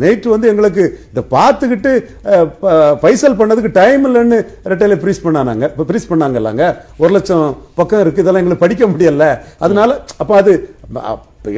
[0.04, 1.92] நைட்டு வந்து எங்களுக்கு இதை பார்த்துக்கிட்டு
[3.04, 4.40] பைசல் பண்ணதுக்கு டைம் இல்லைன்னு
[4.72, 6.64] ரெட்டையில ஃப்ரீஸ் பண்ணாங்க ஃப்ரீஸ் பண்ணாங்கல்லாங்க
[7.02, 7.46] ஒரு லட்சம்
[7.78, 8.22] பக்கம் இருக்கு.
[8.24, 9.26] இதெல்லாம் எங்களுக்கு படிக்க முடியல.
[9.64, 9.90] அதனால
[10.22, 10.52] அப்ப அது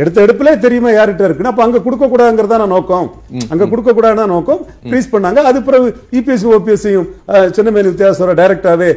[0.02, 1.50] எடுத்த எடுப்புல தெரியுமா யார்கிட்ட இருக்குன்னு?
[1.52, 3.06] அப்ப அங்க கொடுக்க கூடாதுங்கிறதா நோக்கம்
[3.52, 5.40] அங்க கொடுக்க கூடாதுன்னு நோக்கம் ஃப்ரீஸ் பண்ணாங்க.
[5.50, 5.86] அது பிறகு
[6.18, 7.08] இபிஎஸ் ஓபிஎஸ்சியும்
[7.56, 8.90] சின்னமேலி வித்தியாசம் டைரக்டாவே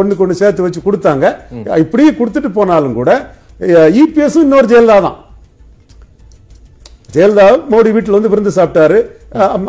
[0.00, 1.24] ஒண்ணுக்கு ஒண்ணு சேர்த்து வச்சு கொடுத்தாங்க.
[1.84, 3.12] இப்படி கொடுத்துட்டு போனாலும் கூட
[4.02, 5.18] இபிஎஸ் இன்னொரு ஜெயலலிதா தான்.
[7.14, 8.98] ஜெயலலிதா மோடி வீட்டில் வந்து விருந்து சாப்பிட்டாரு.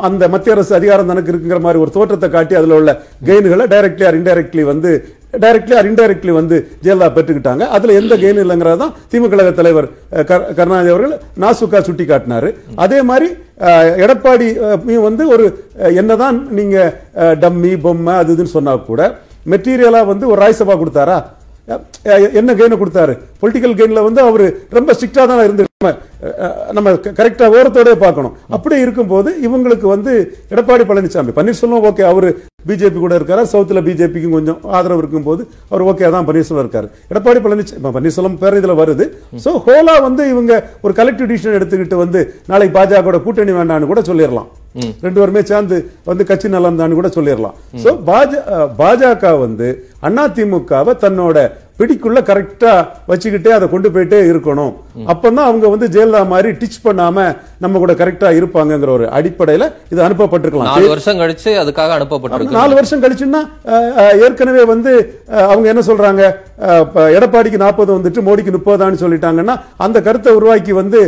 [0.07, 2.91] அந்த மத்திய அரசு அதிகாரம் தனக்கு இருக்குங்கிற மாதிரி ஒரு தோற்றத்தை காட்டி அதில் உள்ள
[3.27, 4.91] கெயின்களை டைரக்ட்லி ஆர் இன்டைரக்ட்லி வந்து
[5.43, 7.63] டைரக்ட்லி ஆர் இன்டைரக்ட்லி வந்து ஜெயலலிதா பெற்றுக்கிட்டாங்க.
[7.75, 9.87] அதில் எந்த கெயின் இல்லைங்கிறது தான் திமுக கழக தலைவர்
[10.57, 12.51] கருணாநிதி அவர்கள் நாசுக்கா சுட்டி காட்டினாரு
[12.85, 13.27] அதே மாதிரி
[14.05, 14.47] எடப்பாடி
[15.07, 15.45] வந்து ஒரு
[16.01, 16.77] என்னதான் நீங்க
[17.43, 19.01] டம்மி பொம்மை அது இதுன்னு சொன்னா கூட
[19.53, 21.17] மெட்டீரியலா வந்து ஒரு ராய்சபா கொடுத்தாரா?
[22.39, 23.13] என்ன கெயினை கொடுத்தாரு?
[23.41, 24.43] பொலிட்டிக்கல் கெயினில் வந்து அவர்
[24.77, 25.91] ரொம்ப ஸ்ட்ரிக்டாக தான் இருந்து நம்ம,
[26.77, 28.33] நம்ம கரெக்டாக ஓரத்தோட பார்க்கணும்.
[28.55, 30.11] அப்படி இருக்கும்போது இவங்களுக்கு வந்து
[30.53, 32.27] எடப்பாடி பழனிசாமி பன்னீர்செல்வம் ஓகே அவர்
[32.69, 33.41] பிஜேபி கூட இருக்காரு?
[33.53, 36.87] சவுத்தில் பிஜேபிக்கும் கொஞ்சம் ஆதரவு இருக்கும்போது அவர் ஓகே தான் பன்னீர்செல்வம் இருக்காரு.
[37.13, 39.07] எடப்பாடி பழனிசாமி பன்னீர்செல்வம் பேர் இதில் வருது.
[39.45, 40.53] ஸோ ஹோலா வந்து இவங்க
[40.85, 42.21] ஒரு கலெக்டிவ் டிசிஷன் எடுத்துக்கிட்டு வந்து
[42.53, 44.49] நாளைக்கு பாஜக கூட்டணி வேண்டாம்னு கூட சொல்லிடலாம்
[45.01, 47.55] ரெண்டு பேருமே சேர்ந்து வந்து கட்சி நலம் தான் கூட சொல்லிடலாம்
[48.49, 49.67] அஹ், பாஜக வந்து
[50.09, 51.37] அதிமுகவை தன்னோட
[51.79, 52.73] பிடிக்குள்ள கரெக்டா
[53.07, 54.73] வச்சுக்கிட்டே அதை கொண்டு போயிட்டே இருக்கணும்.
[54.95, 57.25] அப்பதான் அவங்க வந்து ஜெயலலிதா மாதிரி டிச் பண்ணாம
[57.57, 60.69] நம்ம கூட கரெக்டா இருப்பாங்கங்கிற ஒரு அடிப்படையில இது அனுப்பப்பட்டிருக்கலாம்.
[60.71, 63.41] நாலு வருஷம் கழிச்சு அதுக்காக அனுப்பப்பட்டிருக்கு நாலு வருஷம் கழிச்சுன்னா
[64.21, 64.93] ஏற்கனவே வந்து
[65.45, 66.21] அவங்க என்ன சொல்றாங்க
[67.15, 71.01] எடப்பாடிக்கு நாற்பது வந்துட்டு மோடிக்கு முப்பதான்னு சொல்லிட்டாங்கன்னா அந்த கருத்தை உருவாக்கி வந்து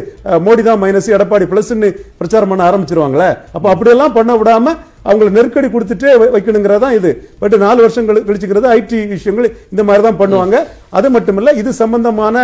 [0.46, 3.30] மோடி தான் மைனஸ் எடப்பாடி பிளஸ்ன்னு பிரச்சாரம் பண்ண ஆரம்பிச்சிருவாங்களே.
[3.54, 7.10] அப்ப அப்படியெல்லாம் பண்ண விடாம அவங்களை நெருக்கடி கொடுத்துட்டே வை- வைக்கணுங்கிறதா இது.
[7.40, 10.56] பட் நாலு வருஷம் கழி- கழிச்சுக்கிறது ஐடி விஷயங்கள் இந்த மாதிரி தான் பண்ணுவாங்க.
[10.94, 12.36] அது மட்டும் இல்ல இது சம்பந்தமான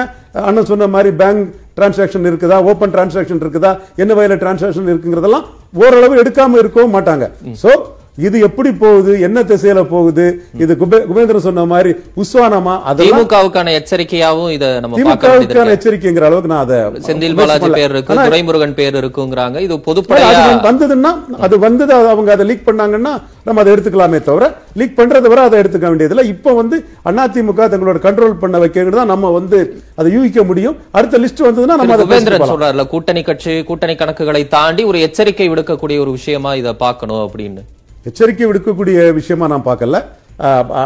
[0.47, 1.43] அண்ணன் சொன்ன மாதிரி பேங்க்
[1.77, 3.71] டிரான்சாக்ஷன் இருக்குதா ஓபன் டிரான்சாக்ஷன் இருக்குதா
[4.03, 5.45] என்ன வகையில டிரான்சாக்ஷன் இருக்குங்கிறதெல்லாம்
[5.84, 7.25] ஓரளவு எடுக்காம இருக்கவும் மாட்டாங்க.
[7.62, 7.71] சோ
[8.17, 9.21] இது எப்படி போகுது?
[9.21, 10.43] என்ன திசையில போகுது?
[10.58, 12.82] இது குபே- குபேந்திரன் சொன்ன மாதிரி உஸ்வானமா?
[13.04, 15.67] திமுகவுக்கான எச்சரிக்கையாவும் இத நம்ம வேண்டியது திமுகவுக்கான.
[15.67, 17.69] எச்சரிக்கைங்கிற அளவுக்கு நான் அதை செந்தில் பாலாஜி.
[17.69, 19.60] பேர் இருக்கு துரைமுருகன் பேர் இருக்குங்கிறாங்க.
[19.60, 24.99] இது பொதுப்படையா வந்து- வந்ததுன்னா அது வந்தது அவங்க அதை லீக் பண்ணாங்கன்னா நம்ம அதை எடுத்துக்கலாமே தவிர லீக்
[24.99, 26.28] பண்றதை வரை அதை எடுத்துக்க வேண்டியதில்லை.
[26.28, 30.78] இப்போ வந்து அதிமுக தங்களோட கண்ட்ரோல் பண்ண வைக்கிறது தான் நம்ம வந்து அதை யூகிக்க முடியும்.
[30.91, 32.06] அடுத்த லிஸ்ட் வந்ததுன்னா நம்ம அதை.
[32.49, 37.62] சொல்றாருல கூட்டணி கட்சி கூட்டணி கணக்குகளை தாண்டி ஒரு எச்சரிக்கை விடுக்கக்கூடிய ஒரு விஷயமா இத பார்க்கணும் அப்படின்னு.
[38.09, 40.01] எச்சரிக்கை விடுக்கக்கூடிய விஷயமா நான் பார்க்கல.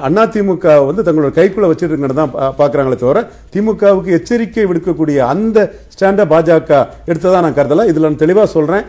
[0.07, 3.19] அதிமுக வந்து தங்களோட கைக்குள்ள வச்சிருக்கிறது தான் பார்க்கறாங்களே தவிர
[3.53, 5.57] திமுகவுக்கு எச்சரிக்கை விடுக்கக்கூடிய அந்த
[5.93, 6.79] ஸ்டாண்ட பாஜக
[7.11, 7.85] எடுத்ததா நான் கருதல.
[7.91, 8.85] இதுல நான் தெளிவா சொல்றேன்.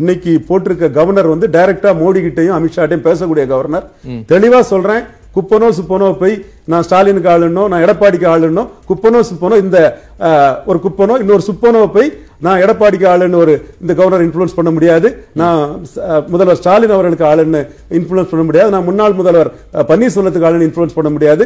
[0.00, 3.88] இன்னைக்கு போட்டிருக்க கவர்னர் வந்து டைரக்டா மோடி கிட்டையும் அமித்ஷாட்டையும் பேசக்கூடிய கவர்னர்.
[4.34, 5.02] தெளிவா சொல்றேன்.
[5.36, 6.34] குப்பனோ சுப்பனோ போய்
[6.72, 9.78] நான் ஸ்டாலினுக்கு ஆளுனோ நான் எடப்பாடிக்கு ஆளுனோ குப்பனோ சுப்பனோ இந்த
[10.70, 12.08] ஒரு குப்பனோ இன்னொரு சுப்பனோ போய்
[12.46, 15.08] நான் எடப்பாடிக்கு ஆளுன்னு ஒரு இந்த கவர்னர் இன்ஃப்ளூயன்ஸ் பண்ண முடியாது.
[15.40, 15.62] நான்
[16.34, 17.62] முதல்வர் ஸ்டாலின் அவர்களுக்கு ஆளுன்னு
[17.98, 18.70] இன்ஃப்ளூயன்ஸ் பண்ண முடியாது.
[18.76, 19.50] நான் முன்னாள் முதல்வர்
[19.90, 21.44] பன்னீர்செல்வத்துக்கு ஆளுன்னு இன்ஃப்ளூயன்ஸ் பண்ண முடியாது.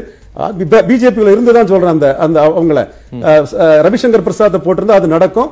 [0.91, 2.83] பிஜேபியில் இருந்து தான் சொல்றேன் அந்த அந்த அவங்கள.
[3.87, 5.51] ரவிசங்கர் பிரசாத்தை போட்டிருந்தா அது நடக்கும்.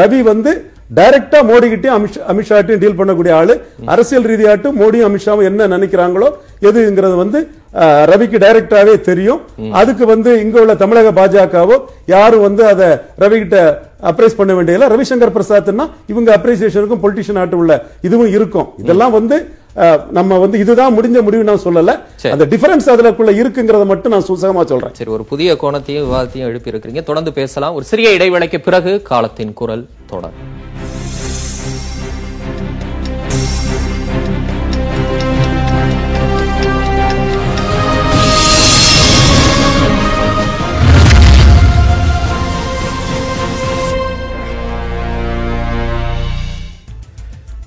[0.00, 0.52] ரவி வந்து
[0.98, 3.54] டைரக்டா மோடி கிட்டயும் அமித் அமித்ஷாட்டையும் டீல் பண்ணக்கூடிய ஆளு.
[3.92, 6.28] அரசியல் ரீதியாட்டும் மோடியும் அமித்ஷாவும் என்ன நினைக்கிறாங்களோ
[6.68, 7.38] எதுங்கிறது வந்து
[8.10, 9.40] ரவிக்கு டைரக்டாவே தெரியும்.
[9.80, 11.76] அதுக்கு வந்து இங்க உள்ள தமிழக பாஜகவோ
[12.14, 12.88] யாரும் வந்து அதை
[13.22, 13.58] ரவி கிட்ட
[14.10, 18.68] அப்ரைஸ் பண்ண வேண்டியதில்லை ரவிசங்கர் பிரசாத்னா இவங்க அப்ரிசியேஷனுக்கும் பொலிட்டிஷியன் ஆட்டு உள்ள இதுவும் இருக்கும்.
[18.78, 19.38] இதெல்லாம் வந்து
[20.16, 21.94] நம்ம வந்து இதுதான் முடிஞ்ச முடிவு நான் சொல்லல.
[22.34, 24.94] அந்த டிஃபரன்ஸ் அதுக்குள்ள இருக்குங்கிறத மட்டும் நான் சுசகமா சொல்றேன்.
[24.98, 27.74] சரி ஒரு புதிய கோணத்தையும் விவாதத்தையும் எழுப்பி இருக்கிறீங்க தொடர்ந்து பேசலாம்.
[27.74, 30.55] ஒரு சிறிய இடைவேளைக்கு பிறகு காலத்தின் குரல் தொடர்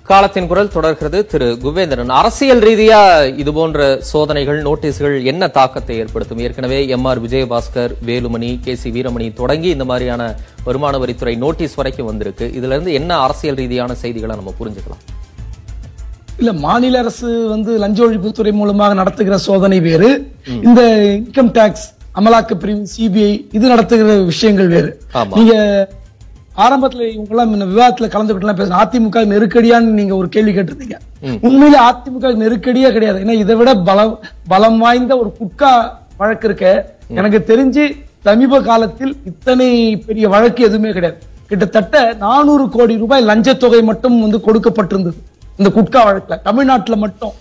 [0.10, 1.20] காலத்தின் குரல் தொடர்கிறது.
[1.32, 1.48] திரு.
[1.64, 3.00] குபேந்திரன் அரசியல் ரீதியா
[3.42, 3.80] இது போன்ற
[4.12, 6.42] சோதனைகள் நோட்டீஸ்கள் என்ன தாக்கத்தை ஏற்படுத்தும்?
[6.46, 10.32] ஏற்கனவே M R Vijayabaskar Velumani K C Veeramani தொடங்கி இந்த மாதிரியான
[10.68, 12.48] வருமான வரித்துறை நோட்டீஸ் வரைக்கும் வந்திருக்கு.
[12.60, 15.04] இதுல இருந்து என்ன அரசியல் ரீதியான செய்திகளை நம்ம புரிஞ்சுக்கலாம்.
[16.42, 20.10] இல்ல மாநில அரசு வந்து லஞ்ச ஒழிப்புத்துறை மூலமாக நடத்துகிற சோதனை வேறு.
[20.68, 20.82] இந்த
[21.20, 21.88] இன்கம் டாக்ஸ்
[22.20, 24.92] அமலாக்க பிரிவு சிபிஐ இது நடத்துகிற விஷயங்கள் வேறு.
[25.38, 25.56] நீங்க
[26.64, 30.98] ஆரம்பத்துல இவங்க எல்லாம் இந்த விவாதத்துல கலந்துகிட்டு பேச அதிமுக நெருக்கடியான்னு நீங்க ஒரு கேள்வி கேட்டிருந்தீங்க.
[31.48, 33.20] உண்மையிலே அதிமுக நெருக்கடியே கிடையாது.
[33.24, 34.14] ஏன்னா இதை விட பலம்
[34.54, 35.72] பலம் வாய்ந்த ஒரு குட்கா
[36.22, 36.68] வழக்கு இருக்க.
[37.20, 37.84] எனக்கு தெரிஞ்சு
[38.28, 39.68] சமீப காலத்தில் இத்தனை
[40.08, 41.20] பெரிய வழக்கு எதுவுமே கிடையாது.
[41.52, 45.20] கிட்டத்தட்ட நானூறு கோடி ரூபாய் லஞ்சத்தொகை மட்டும் வந்து கொடுக்கப்பட்டிருந்தது
[45.60, 46.38] இந்த குட்கா வழக்குல.
[46.50, 47.34] தமிழ்நாட்டுல மட்டும்.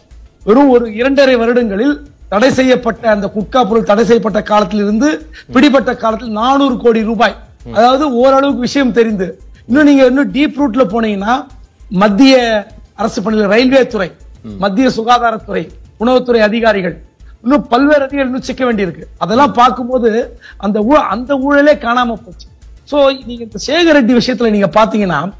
[0.46, 1.96] வெறும் ஒரு இரண்டரை வருடங்களில்
[2.32, 5.08] தடை செய்யப்பட்ட அந்த குட்கா பொருள் தடை செய்யப்பட்ட காலத்திலிருந்து
[5.54, 7.36] பிடிபட்ட காலத்தில் நானூறு கோடி ரூபாய்
[7.72, 9.40] அதாவது ஓரளவுக்கு விஷயம் தெரிந்து.
[9.66, 11.46] இன்னும் நீங்க இன்னும் டீப் ரூட்ல போனீங்கன்னா
[11.90, 14.12] மத்திய அரசு பணியில் ரயில்வே துறை
[14.58, 15.68] மத்திய சுகாதாரத்துறை
[16.00, 17.02] உணவுத்துறை அதிகாரிகள்
[17.42, 19.02] இன்னும் பல்வேறு அதிகாரிகள் இன்னும் சிக்க வேண்டியிருக்கு.
[19.18, 22.46] அதெல்லாம் பார்க்கும்போது அந்த ஊ- அந்த ஊழலே காணாம போச்சு.
[22.90, 25.32] சோ நீங்க இந்த சேகர் ரெட்டி விஷயத்துல நீங்க பாத்தீங்கன்னா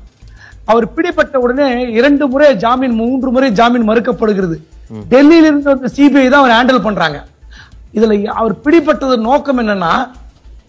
[0.65, 4.55] அவர் பிடிபட்ட உடனே இரண்டு முறை ஜாமீன் மூன்று முறை ஜாமீன் மறுக்கப்படுகிறது.
[5.11, 7.27] டெல்லியில இருந்து வந்து சிபிஐ தான் அவர் ஹேண்டில் பண்றாங்க.
[7.95, 10.11] இதுல அவர் பிடிபட்டது நோக்கம் என்னன்னா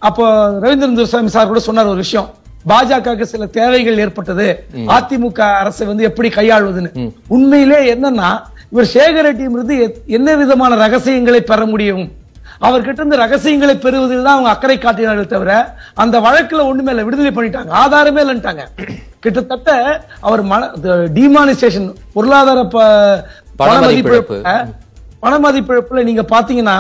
[0.08, 0.26] அப்போ
[0.64, 2.28] ரவீந்திரன் துரைசாமி சார் கூட சொன்னார் ஒரு விஷயம்.
[2.70, 4.48] பாஜகவுக்கு சில தேவைகள் ஏற்பட்டது.
[4.96, 6.92] அதிமுக அரசை வந்து எப்படி கையாள்வதுன்னு.
[7.36, 8.30] உண்மையிலே என்னன்னா
[8.74, 9.76] இவர் சேகர் ரெட்டியும் இருந்து
[10.18, 12.06] என்ன விதமான ரகசியங்களை பெற முடியும்?
[12.68, 15.52] அவர்கிட்ட இருந்து ரகசியங்களை பெறுவதில் தான் அவங்க அக்கறை காட்டினார்கள் தவிர
[16.04, 17.72] அந்த வழக்குல ஒண்ணுமே இல்ல விடுதலை பண்ணிட்டாங்க.
[17.82, 18.64] ஆதாரமே இல்லைன்ட்டாங்க.
[19.24, 19.70] கிட்டத்தட்ட
[20.28, 20.44] அவர்
[21.18, 22.88] டிமானிசேஷன் பொருளாதார பண
[23.62, 24.38] பண மதிப்பிழப்பு.
[24.44, 24.76] மதிப்பிழப்புல
[25.24, 26.78] பண மதிப்பிழப்புல நீங்க பாத்தீங்கன்னா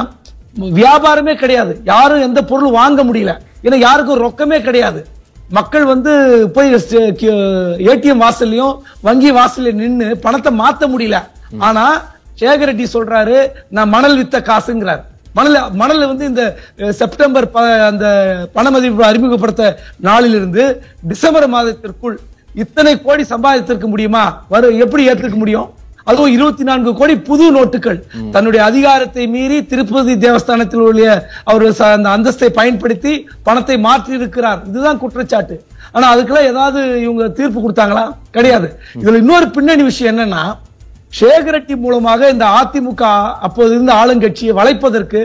[0.61, 1.81] வியாபாரமே கிடையாது.
[1.83, 3.37] யாரும் எந்த பொருள் வாங்க முடியல.
[3.63, 5.07] ஏன்னா யாருக்கும் ரொக்கமே கிடையாது.
[5.49, 11.21] மக்கள் வந்து போய் ஏடிஎம் வாசல்லையும் வங்கி வாசல்ல நின்று பணத்தை மாத்த முடியல.
[11.57, 12.01] ஆனா
[12.39, 15.01] சேகர் ரெட்டி சொல்றாரு நான் மணல் வித்த காசுங்கிறார்.
[15.33, 16.57] மணல் மணல் வந்து இந்த
[16.89, 22.19] செப்டம்பர் ப- அந்த பண மதிப்பு அறிமுகப்படுத்த நாளிலிருந்து டிசம்பர் மாதத்திற்குள்
[22.53, 24.45] இத்தனை கோடி சம்பாதித்திருக்க முடியுமா?
[24.49, 25.69] வரும் எப்படி ஏற்றுக்க முடியும்?
[26.09, 27.99] அதுவும் இருபத்தி நான்கு கோடி புது நோட்டுகள்.
[28.35, 31.09] தன்னுடைய அதிகாரத்தை மீறி திருப்பதி தேவஸ்தானத்தில் உள்ள
[31.51, 31.65] அவர்
[31.97, 33.13] அந்த அந்தஸ்தை பயன்படுத்தி
[33.47, 35.57] பணத்தை மாற்றி இருக்கிறார் இதுதான் குற்றச்சாட்டு.
[35.95, 38.05] ஆனா அதுக்கெல்லாம் ஏதாவது இவங்க தீர்ப்பு கொடுத்தாங்களா?
[38.37, 38.67] கிடையாது.
[39.03, 40.43] இதுல இன்னொரு பின்னணி விஷயம் என்னன்னா
[41.19, 43.03] சேகரட்டி மூலமாக இந்த அதிமுக
[43.45, 45.21] அப்போது இருந்த ஆளுங்கட்சியை வளைப்பதற்கு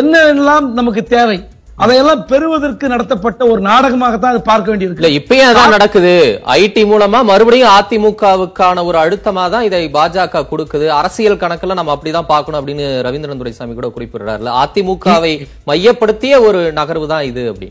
[0.00, 1.38] என்னெல்லாம் நமக்கு தேவை?
[1.82, 6.12] அதையெல்லாம் பெறுவதற்கு நடத்தப்பட்ட ஒரு நாடகமாகத்தான் அது பார்க்க இல்ல வேண்டியிருக்கு இப்பயும் அதான் நடக்குது.
[6.56, 10.86] ஐடி மூலமா மறுபடியும் அதிமுகவுக்கான ஒரு அழுத்தமா தான் இதை பாஜக கொடுக்குது.
[10.98, 14.52] அரசியல் கணக்குல நம்ம அப்படிதான் பார்க்கணும் அப்படின்னு ரவீந்திரன் துரைசாமி கூட குறிப்பிடுறாருல.
[14.64, 15.32] அதிமுகவை
[15.70, 17.70] மையப்படுத்திய ஒரு நகர்வு தான் இது அப்படி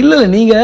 [0.00, 0.54] இல்ல நீங்க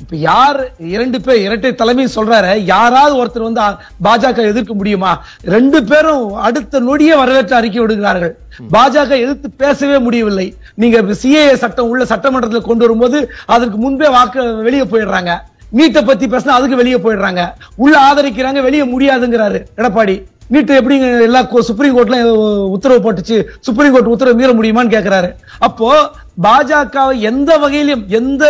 [0.00, 3.60] இப்ப யார் இரண்டு பேர் இரட்டை தலைமை சொல்றாரு யாராவது ஒருத்தர் வந்து
[4.04, 5.24] பாஜக எதிர்க்க முடியுமா?
[5.44, 8.38] ரெண்டு பேரும் அடுத்த நொடியே வரவேற்று அறிக்கை விடுகிறார்கள்.
[8.72, 10.54] பாஜக எதிர்த்து பேசவே முடியவில்லை.
[10.74, 15.38] நீங்க சிஏஏ சட்டம் உள்ள சட்டமன்றத்தில் கொண்டு வரும்போது அதற்கு முன்பே வாக்கு வெளியே போயிடுறாங்க.
[15.76, 17.48] நீட்டை பத்தி பேசினா அதுக்கு வெளியே போயிடுறாங்க.
[17.76, 20.24] உள்ள ஆதரிக்கிறாங்க வெளியே முடியாதுங்கிறாரு எடப்பாடி.
[20.46, 22.22] நீட்டு எப்படி எல்லா கோ- சுப்ரீம் கோர்ட்ல
[22.68, 25.32] உத்தரவு போட்டுச்சு சுப்ரீம் கோர்ட் உத்தரவு மீற முடியுமான்னு கேக்குறாரு.
[25.58, 28.44] அப்போ பாஜகவை எந்த வகையிலும் எந்த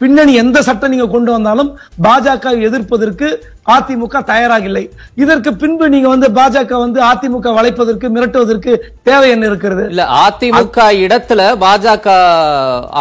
[0.00, 1.70] பின்னணி எந்த சட்டம் நீங்க கொண்டு வந்தாலும்
[2.02, 3.28] பாஜகவை எதிர்ப்பதற்கு
[3.76, 4.82] அதிமுக தயாராக இல்லை
[5.14, 9.84] இதற்கு பின்பு நீங்க வந்து பாஜக வந்து அதிமுக வளைப்பதற்கு மிரட்டுவதற்கு தேவை என்ன இருக்கிறது?
[9.90, 12.06] இல்ல அதிமுக இடத்துல பாஜக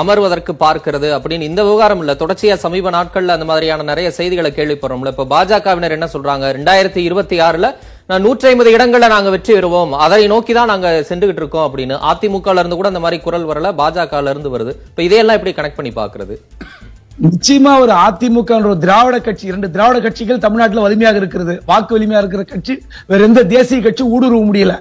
[0.01, 2.13] அமர்வதற்கு பார்க்கிறது அப்படின்னு இந்த விவகாரம் இல்ல.
[2.13, 5.13] தொடர்ச்சியா சமீப நாட்கள்ல அந்த மாதிரியான நிறைய செய்திகளை கேள்விப்படுறோம்ல.
[5.15, 6.45] இப்ப பாஜகவினர் என்ன சொல்றாங்க?
[6.57, 7.69] ரெண்டாயிரத்தி இருபத்தி ஆறுல
[8.09, 9.93] நான் நூற்றி ஐம்பது இடங்களில் நாங்கள் வெற்றி பெறுவோம்.
[10.05, 14.33] அதை நோக்கி தான் நாங்கள் சென்றுகிட்டு இருக்கோம் அப்படின்னு அதிமுகல இருந்து கூட அந்த மாதிரி குரல் வரல பாஜகல
[14.33, 14.73] இருந்து வருது.
[14.89, 16.35] இப்போ இதையெல்லாம் எப்படி கனெக்ட் பண்ணி பார்க்கறது?
[17.23, 21.53] நிச்சயமா ஒரு அதிமுக ஒரு திராவிட கட்சி இரண்டு திராவிட கட்சிகள் தமிழ்நாட்டுல வலிமையாக இருக்கிறது.
[21.69, 22.73] வாக்கு வலிமையா இருக்கிற கட்சி
[23.09, 24.73] வேற எந்த தேசிய கட்சி ஊடுருவ முடியல.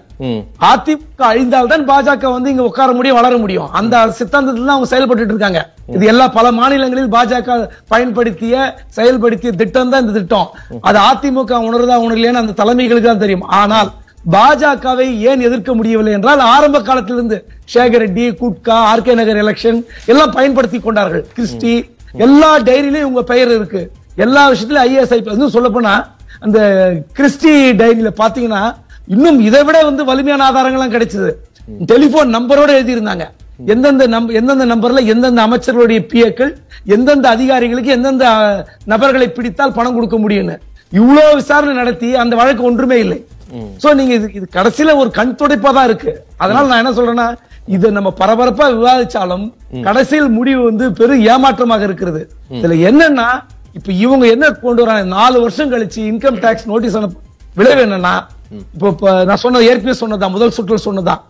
[0.70, 3.68] அதிமுக அழிந்தால்தான் பாஜக வந்து இங்க உட்கார முடியும் வளர முடியும்.
[3.81, 5.62] அந்த சித்தாந்தத்துல தான் அவங்க செயல்பட்டு இருக்காங்க.
[5.97, 7.59] இது எல்லா பல மாநிலங்களில் பாஜக
[7.94, 8.66] பயன்படுத்திய
[8.99, 10.49] செயல்படுத்திய திட்டம் தான் இந்த திட்டம்.
[10.88, 13.47] அது அதிமுக உணர்தா உணரலைன்னு அந்த தலைமைகளுக்கு தான் தெரியும்.
[13.62, 13.90] ஆனால்
[14.35, 17.37] பாஜகவை ஏன் எதிர்க்க முடியவில்லை என்றால் ஆரம்ப காலத்திலிருந்து
[17.73, 19.81] சேகர் ரெட்டி குட்கா ஆர்கே நகர் எலெக்ஷன்
[20.12, 21.25] எல்லாம் பயன்படுத்தி கொண்டார்கள்.
[21.37, 21.73] கிறிஸ்டி
[22.24, 23.83] எல்லா டைரியிலும் உங்க பெயர் இருக்கு.
[24.24, 25.92] எல்லா விஷயத்திலும் ஐஎஸ்ஐ இன்னும் சொல்ல போனா
[26.44, 26.59] அந்த
[27.18, 28.62] கிறிஸ்டி டைரியில பாத்தீங்கன்னா
[29.14, 31.31] இன்னும் இதை விட வந்து வலிமையான ஆதாரங்கள்லாம் கிடைச்சது.
[31.90, 33.27] டெலிபோன் நம்பரோட எழுதி இருந்தாங்க
[33.72, 34.05] எந்தெந்த
[34.38, 36.53] எந்தெந்த நம்பர்ல எந்தெந்த அமைச்சர்களுடைய பிஏக்கள்
[36.94, 38.24] எந்தெந்த அதிகாரிகளுக்கு எந்தெந்த
[38.92, 40.57] நபர்களை பிடித்தால் பணம் கொடுக்க முடியும்னு.
[41.00, 43.18] இவ்வளவு விசாரணை நடத்தி அந்த வழக்கு ஒன்றுமே இல்லை.
[43.83, 46.12] சோ நீங்க இது இது கடைசியில ஒரு கண் துடைப்பா தான் இருக்கு.
[46.42, 47.27] அதனால நான் என்ன சொல்றேன்னா
[47.74, 49.44] இதை நம்ம பரபரப்பா விவாதிச்சாலும்
[49.87, 52.20] கடைசியில் முடிவு வந்து பெரும் ஏமாற்றமாக இருக்கிறது.
[52.57, 53.29] இதுல என்னன்னா
[53.79, 55.05] இப்ப இவங்க என்ன கொண்டு வராங்க?
[55.18, 56.98] நாலு வருஷம் கழிச்சு இன்கம் டாக்ஸ் நோட்டீஸ்
[57.57, 58.14] விளைவு என்னன்னா
[58.74, 61.22] இப்போ நான் சொன்னது ஏற்கனவே சொன்னதான் முதல் சுற்றில் சொன்னதான்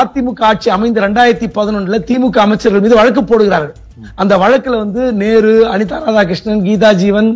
[0.00, 3.76] அதிமுக ஆட்சி அமைந்த ரெண்டாயிரத்தி பதினொன்றுல திமுக அமைச்சர்கள் மீது வழக்கு போடுகிறார்கள்.
[4.22, 7.30] அந்த வழக்குல வந்து நேரு அனிதா ராதாகிருஷ்ணன் கீதா ஜீவன்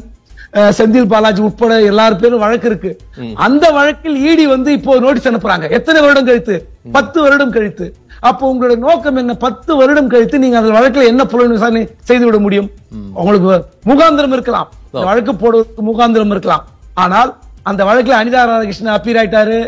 [0.79, 2.91] செந்தில் பாலாஜி உட்பட எல்லார் பேரும் வழக்கு இருக்கு.
[3.47, 5.67] அந்த வழக்கில் இடி வந்து இப்போ நோட்டீஸ் அனுப்புறாங்க.
[5.77, 6.55] எத்தனை வருடம் கழித்து?
[6.97, 7.87] பத்து வருடம் கழித்து.
[8.31, 9.33] அப்போ உங்களுடைய நோக்கம் என்ன?
[9.45, 12.69] பத்து வருடம் கழித்து நீங்க அந்த வழக்குல என்ன புலன் விசாரணை செய்து விட முடியும்?
[13.21, 13.49] உங்களுக்கு
[13.91, 14.69] முகாந்திரம் இருக்கலாம்.
[15.09, 16.67] வழக்கு போடுவதற்கு முகாந்திரம் இருக்கலாம்.
[17.05, 17.31] ஆனால்
[17.71, 19.59] அந்த வழக்குல அனிதா ராதாகிருஷ்ணன் அப்பீர் ஆயிட்டாரு.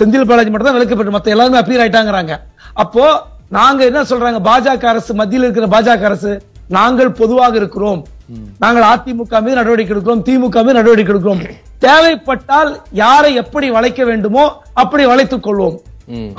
[0.00, 2.34] செந்தில் பாலாஜி மட்டும் தான் விலக்கப்பட்டு மத்த எல்லாருமே அப்பீர் ஆயிட்டாங்கறாங்க.
[2.84, 3.04] அப்போ
[3.58, 4.40] நாங்க என்ன சொல்றாங்க?
[4.50, 6.32] பாஜக அரசு மத்தியில் இருக்கிற பாஜக அரசு
[6.76, 8.00] நாங்கள் பொதுவாக இருக்கிறோம்.
[8.62, 11.42] நாங்கள் அதிமுக மீது நடவடிக்கை எடுக்கிறோம் திமுக மீது நடவடிக்கை எடுக்கிறோம்.
[11.86, 12.70] தேவைப்பட்டால்
[13.02, 14.44] யாரை எப்படி வளைக்க வேண்டுமோ
[14.82, 15.76] அப்படி வளைத்துக் கொள்வோம்.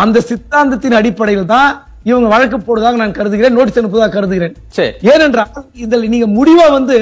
[0.04, 1.70] அந்த சித்தாந்தத்தின் அடிப்படையில் தான்
[2.10, 4.56] இவங்க வழக்கு போடுவதாக நான் கருதுகிறேன் நோட்டீஸ் அனுப்புவதாக கருதுகிறேன்.
[5.14, 6.98] ஏனென்றால் இதில் நீங்க முடிவா வந்து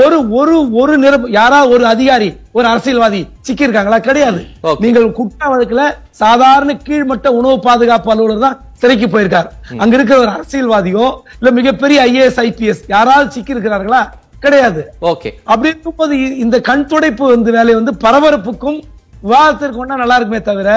[0.00, 4.40] ஒரு ஒரு ஒரு நிரம்ப யாரா ஒரு அதிகாரி ஒரு அரசியல்வாதி சிக்கி இருக்காங்களா கிடையாது.
[4.84, 5.82] நீங்கள் குற்ற வழக்குல
[6.22, 9.48] சாதாரண கீழ்மட்ட உணவு பாதுகாப்பு அலுவலர் தான் சிறைக்கு போயிருக்காரு.
[9.82, 11.06] அங்க இருக்கிற ஒரு அரசியல்வாதியோ
[11.40, 14.02] இல்ல மிகப்பெரிய ஐஏஎஸ் ஐபிஎஸ் யாராவது சிக்கி இருக்கிறார்களா
[14.44, 14.82] கிடையாது.
[15.12, 15.30] ஓகே.
[15.52, 16.14] அப்படி இருக்கும்போது
[16.44, 18.80] இந்த கண் துடைப்பு வந்து வேலை வந்து பரபரப்புக்கும்
[19.26, 20.68] விவாதத்திற்கு ஒன்றா நல்லா இருக்குமே தவிர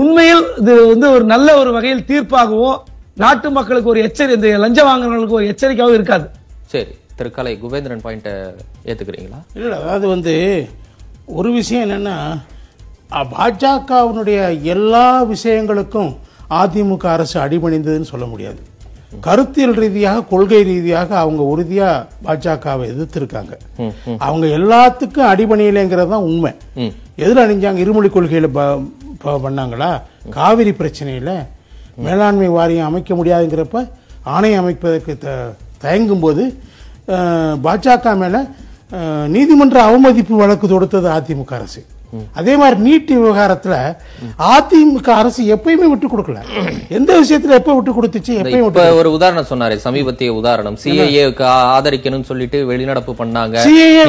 [0.00, 2.72] உண்மையில் இது வந்து ஒரு நல்ல ஒரு வகையில் தீர்ப்பாகவோ
[3.22, 6.26] நாட்டு மக்களுக்கு ஒரு எச்சரி இந்த லஞ்சம் வாங்குறவங்களுக்கு ஒரு எச்சரிக்கையாகவும் இருக்காது.
[6.74, 6.92] சரி.
[7.18, 8.30] திரு கலை குபேந்திரன் பாயிண்ட
[8.90, 9.40] ஏத்துக்கிறீங்களா?
[9.58, 10.34] இல்லை அதாவது வந்து
[11.38, 12.16] ஒரு விஷயம் என்னன்னா
[13.32, 14.38] பாஜகவினுடைய
[14.74, 16.10] எல்லா விஷயங்களுக்கும்
[16.60, 18.60] அதிமுக அரசு அடிபணிந்ததுன்னு சொல்ல முடியாது.
[19.26, 21.90] கருத்தியல் ரீதியாக கொள்கை ரீதியாக அவங்க உறுதியா
[22.24, 23.52] பாஜகவை எதிர்த்திருக்காங்க.
[24.26, 26.52] அவங்க எல்லாத்துக்கும் அடிபணியலைங்கிறது தான் உண்மை.
[27.24, 27.80] எதுல அணிஞ்சாங்க?
[27.84, 28.50] இருமொழி கொள்கையில
[29.46, 29.90] பண்ணாங்களா?
[30.38, 31.32] காவிரி பிரச்சனையில
[32.06, 33.88] மேலாண்மை வாரியம் அமைக்க முடியாதுங்கிறப்ப
[34.34, 35.14] ஆணையம் அமைப்பதற்கு
[35.84, 36.44] தயங்கும் போது
[37.64, 38.36] பாஜக மேல
[39.34, 41.80] நீதிமன்ற அவமதிப்பு வழக்கு தொடுத்தது அதிமுக அரசு.
[42.38, 43.74] அதே மாதிரி நீட் விவகாரத்துல
[44.50, 46.40] அதிமுக அரசு எப்பயுமே விட்டு கொடுக்கல.
[46.98, 50.76] எந்த விஷயத்துல எப்ப விட்டு கொடுத்துச்சு எப்பயும் ஒரு உதாரணம் சொன்னாரு சமீபத்திய உதாரணம்.
[50.84, 51.44] சிஐஏக்கு
[51.78, 53.56] ஆதரிக்கணும்னு சொல்லிட்டு வெளிநடப்பு பண்ணாங்க.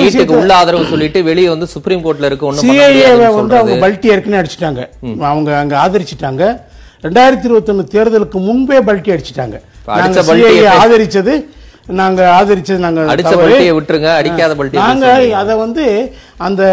[0.03, 3.79] நீட்டுக்கு உள்ள ஆதரவு சொல்லிட்டு வெளியே வந்து சுப்ரீம் கோர்ட்ல இருக்கு பண்ண சிஏஏ வந்து அவங்க.
[3.87, 4.83] பல்ட்டி ஏற்கனவே அடிச்சிட்டாங்க.
[5.31, 6.43] அவங்க அங்க ஆதரிச்சிட்டாங்க.
[7.07, 9.57] ரெண்டாயிரத்தி இருபத்தி தேர்தலுக்கு முன்பே பல்ட்டி அடிச்சிட்டாங்க.
[10.83, 11.35] ஆதரிச்சது
[11.89, 13.31] நாங்க ஆதரிச்சது நாங்க அடிச்ச.
[13.41, 15.35] பல்ட்டியை விட்டுருங்க அடிக்காத பல்ட்டியை நாங்க பேசுங்க.
[15.41, 15.83] அதை வந்து
[16.47, 16.63] அந்த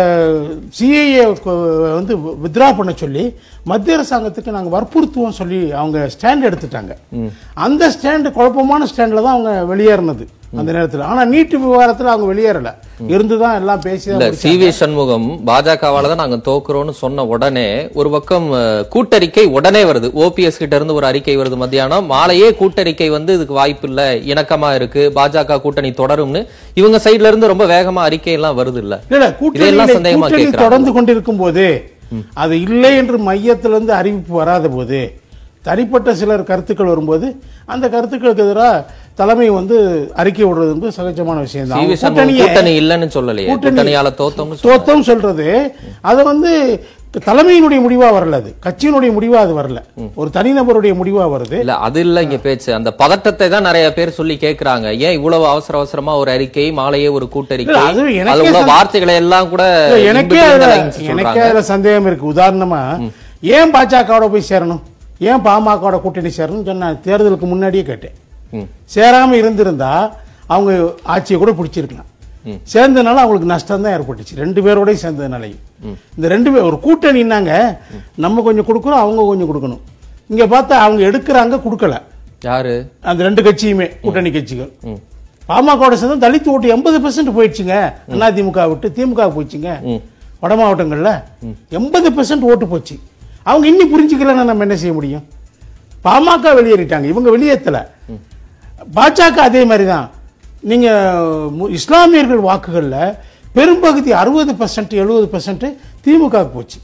[0.77, 1.25] சிஏஏ
[1.97, 2.13] வந்து
[2.45, 3.25] வித்ரா பண்ண சொல்லி
[3.67, 6.95] மத்திய அரசாங்கத்துக்கு நாங்க வற்புறுத்துவோம் சொல்லி அவங்க ஸ்டாண்ட் எடுத்துட்டாங்க
[7.67, 10.27] அந்த ஸ்டாண்ட் குழப்பமான ஸ்டாண்ட்ல தான் அவங்க வெளியேறினது
[10.61, 11.05] அந்த நேரத்துல.
[11.11, 12.71] ஆனா நீட்டு விவகாரத்துல அவங்க வெளியேறல.
[13.15, 14.09] இருந்துதான் எல்லாம் பேசி.
[14.41, 17.65] சி வி சண்முகம் பாஜகவால தான் நாங்க தோக்குறோம்னு சொன்ன உடனே
[18.01, 18.49] ஒரு பக்கம்
[18.95, 20.09] கூட்டறிக்கை உடனே வருது.
[20.25, 22.07] ஓபிஎஸ் கிட்ட இருந்து ஒரு அறிக்கை வருது மத்தியானம்.
[22.15, 26.43] மாலையே கூட்டறிக்கை வந்து இதுக்கு வாய்ப்பு இல்ல இணக்கமா இருக்கு பாஜக கூட்டணி தொடரும்னு.
[26.81, 28.99] இவங்க சைடுல இருந்து ரொம்ப வேகமா அறிக்கை எல்லாம் வருது இல்ல
[29.61, 30.29] இதெல்லாம் சந்தேகமா.
[30.67, 31.67] தொடர்ந்து கொண்டிருக்கும் போது
[32.45, 34.99] அது இல்லை என்று மையத்திலிருந்து அறிவிப்பு வராத போது
[35.67, 37.27] தனிப்பட்ட சிலர் கருத்துக்கள் வரும்போது
[37.73, 38.85] அந்த கருத்துக்களுக்கு எதிராக
[39.15, 39.77] தலைமை வந்து
[40.15, 43.49] அறிக்கை விடுறது வந்து சகஜமான விஷயம் தான் கூட்டணி இல்லைன்னு சொல்லலையே.
[43.49, 44.55] கூட்டணி- கூட்டணியால சொல்றாங்க.
[44.63, 46.51] தோத்தம் சொல்றது அது வந்து
[47.27, 48.55] தலைமையினுடைய முடிவா வரல அது.
[48.63, 49.79] கட்சியினுடைய முடிவா அது வரல.
[50.15, 51.59] ஒரு தனிநபருடைய முடிவா வருது.
[51.59, 52.75] இல்ல அது இல்ல இங்க பேச்சு.
[52.75, 54.99] அந்த பதட்டத்தை தான் நிறைய பேர் சொல்லி கேக்குறாங்க.
[54.99, 57.75] ஏன் இவ்வளவு அவசர அவசரமா ஒரு அறிக்கை மாலையே ஒரு கூட்டறிக்கை?
[58.27, 59.63] அது வார்த்தைகளை எல்லாம் கூட
[60.05, 60.41] எனக்கே
[61.07, 61.41] எனக்கே.
[61.41, 62.33] அதுல சந்தேகம் இருக்கு.
[62.33, 63.11] உதாரணமா
[63.41, 64.81] ஏன் பாஜகவோட போய் சேரணும்?
[65.19, 68.13] ஏன் பாமகவோட கூட்டணி சேரணும் சொன்ன தேர்தலுக்கு முன்னாடியே கேட்டேன்.
[68.95, 69.93] சேராம இருந்திருந்தா
[70.47, 70.73] அவங்க
[71.03, 72.09] ஆட்சியை கூட பிடிச்சிருக்கலாம்.
[72.73, 74.35] சேர்ந்தனால அவங்களுக்கு நஷ்டம் தான் ஏற்பட்டுச்சு.
[74.37, 75.61] ரெண்டு பேரோடய சேர்ந்ததுனாலையும்.
[76.17, 77.53] இந்த ரெண்டு பேர் ஒரு கூட்டணின்னாங்க
[78.25, 79.83] நம்ம கொஞ்சம் கொடுக்குறோம் அவங்க கொஞ்சம் கொடுக்கணும்.
[80.33, 81.95] இங்க பார்த்தா அவங்க எடுக்கிறாங்க கொடுக்கல.
[82.43, 82.75] யாரு?
[83.03, 84.71] அந்த ரெண்டு கட்சியுமே கூட்டணி கட்சிகள்.
[85.49, 87.77] பாமகவோட சேர்ந்து தலித் ஓட்டு எண்பது பெர்சென்ட் போயிடுச்சுங்க.
[88.27, 90.01] அதிமுக விட்டு திமுக போயிடுச்சுங்க.
[90.41, 91.11] வட மாவட்டங்கள்ல
[91.79, 92.97] எண்பது பெர்சென்ட் ஓட்டு போச்சு.
[93.43, 95.25] அவங்க இன்னும் புரிஞ்சுக்கலன்னா நம்ம என்ன செய்ய முடியும்?
[96.05, 97.81] பாமக வெளியேறிட்டாங்க இவங்க வெளியேற்றல
[98.95, 100.11] பாஜக அதே மாதிரி தான்
[100.61, 100.89] நீங்க
[101.61, 103.17] மு- இஸ்லாமியர்கள் வாக்குகள்ல
[103.53, 106.79] பெரும்பகுதி அறுபது பர்சன்ட் எழுபது பர்சன்ட் திமுக போச்சு.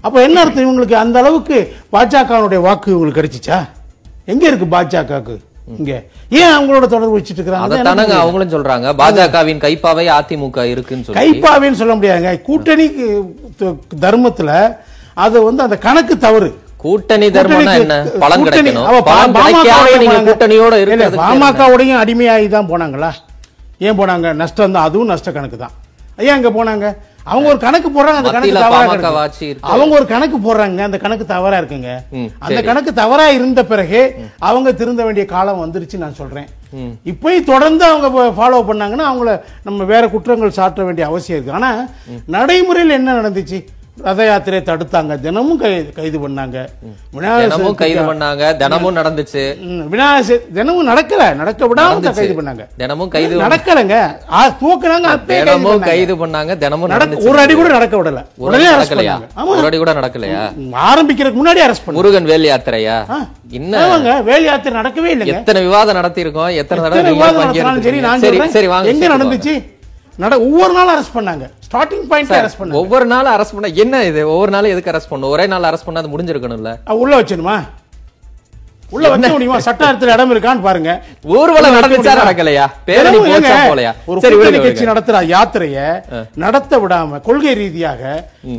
[0.00, 0.92] அப்ப என்ன அர்த்தம் இவங்களுக்கு?
[0.92, 3.68] அந்த அளவுக்கு பாஜகவுடைய வாக்கு இவங்களுக்கு கிடைச்சிச்சா?
[4.24, 5.38] எங்க இருக்கு பாஜகவுக்கு?
[5.78, 6.02] இங்க.
[6.28, 8.94] ஏன் அவங்களோட தொடர்பு வச்சுட்டு இருக்காங்க அதத்தானங்க அவங்களும் சொல்றாங்க.
[8.98, 11.30] பாஜகவின் கைப்பாவை அதிமுக இருக்குன்னு சொல்லி.
[11.30, 12.42] கைப்பாவேன்னு சொல்ல முடியாதுங்க.
[12.42, 12.86] கூட்டணி
[14.00, 14.76] தர்மத்துல
[15.14, 16.58] அது வந்து அந்த கணக்கு தவறு.
[16.84, 17.94] கூட்டணி தர்மம்னா என்ன?
[18.22, 18.86] பலன் கிடைக்கணும்.
[20.28, 20.74] கூட்டணியோட
[21.22, 23.10] பாமகவுடையும் அடிமையாகி தான் போனாங்களா?
[23.86, 24.26] ஏன் போனாங்க?
[24.42, 24.86] நஷ்டம் தான்.
[24.88, 25.74] அதுவும் நஷ்ட கணக்கு தான்.
[26.26, 26.86] ஏன் அங்க போனாங்க?
[27.32, 28.80] அவங்க ஒரு கணக்கு போடுறாங்க அந்த கணக்கு தவறா.
[29.74, 31.90] அவங்க ஒரு கணக்கு போடுறாங்க அந்த கணக்கு தவறா இருக்குங்க.
[32.44, 32.58] அந்த.
[32.68, 34.00] கணக்கு தவறா இருந்த பிறகு
[34.48, 36.48] அவங்க திருந்த வேண்டிய காலம் வந்துருச்சு நான் சொல்றேன்.
[37.12, 38.08] இப்பயும் தொடர்ந்து அவங்க
[38.38, 39.32] ஃபாலோ பண்ணாங்கன்னா அவங்கள
[39.68, 41.56] நம்ம வேற குற்றங்கள் சாட்ட வேண்டிய அவசியம் இருக்கு.
[41.60, 41.70] ஆனா
[42.36, 43.60] நடைமுறையில் என்ன நடந்துச்சு?
[44.02, 45.20] ரத யாத்திரையை தடுத்தாங்க.
[45.20, 46.66] தினமும் கை- கைது பண்ணாங்க.
[47.12, 48.56] விநாயகர் தினமும் கைது பண்ணாங்க.
[48.56, 49.88] தினமும் நடந்துச்சு.
[49.88, 51.34] விநாயகர் தினமும் நடக்கல.
[51.34, 52.00] நடக்க விடாம.
[52.12, 52.66] கைது பண்ணாங்க.
[52.76, 54.16] தினமும் கைது நடக்கலங்க.
[54.60, 55.84] தூக்குனாங்க தினமும் பண்ணாங்க.
[55.84, 56.58] கைது பண்ணாங்க.
[56.58, 58.24] தினமும் நடக்க ஒரு அடி கூட நடக்க விடல.
[58.36, 59.20] உடனே நடக்கலையா?
[59.46, 60.52] ஒரு அடி கூட நடக்கலையா?
[60.72, 63.06] ஆரம்பிக்கிறதுக்கு முன்னாடி அரெஸ்ட் முருகன் வேல் யாத்திரையா?
[63.78, 64.22] ஆமாங்க.
[64.22, 65.24] வேல் யாத்திரை நடக்கவே இல்லைங்க.
[65.24, 67.12] எத்தனை விவாதம் நடத்தி இருக்கோம் எத்தனை தடவை
[68.18, 69.73] சரி சரி வாங்க எங்க நடந்துச்சு?
[70.22, 71.44] நட ஒவ்வொரு நாளும் அரெஸ்ட் பண்ணாங்க.
[71.66, 72.34] Starting point.
[72.40, 72.80] அரெஸ்ட் பண்ணாங்க.
[72.80, 74.20] ஒவ்வொரு நாளும் அரெஸ்ட் பண்ண என்ன இது?
[74.32, 76.72] ஒவ்வொரு நாளும் எதுக்கு அரெஸ்ட் பண்ணும் ஒரே நாள் அரெஸ்ட் பண்ணா அது முடிஞ்சிருக்கணும்ல.
[77.04, 77.56] உள்ள வச்சணுமா
[78.94, 79.58] உள்ள வைக்க முடியுமா?
[79.66, 80.90] சட்டத்தில் இடம் இருக்கான்னு பாருங்க.
[81.36, 82.12] ஊர்வலம் நடந்துச்சா?
[82.20, 82.64] நடக்கலையா?
[82.88, 83.92] பேரணி போச்சா போலையா?
[84.10, 84.84] ஒரு கூட்டணி கட்சி.
[84.90, 85.78] நடத்துற யாத்திரைய
[86.42, 88.02] நடத்த விடாம கொள்கை ரீதியாக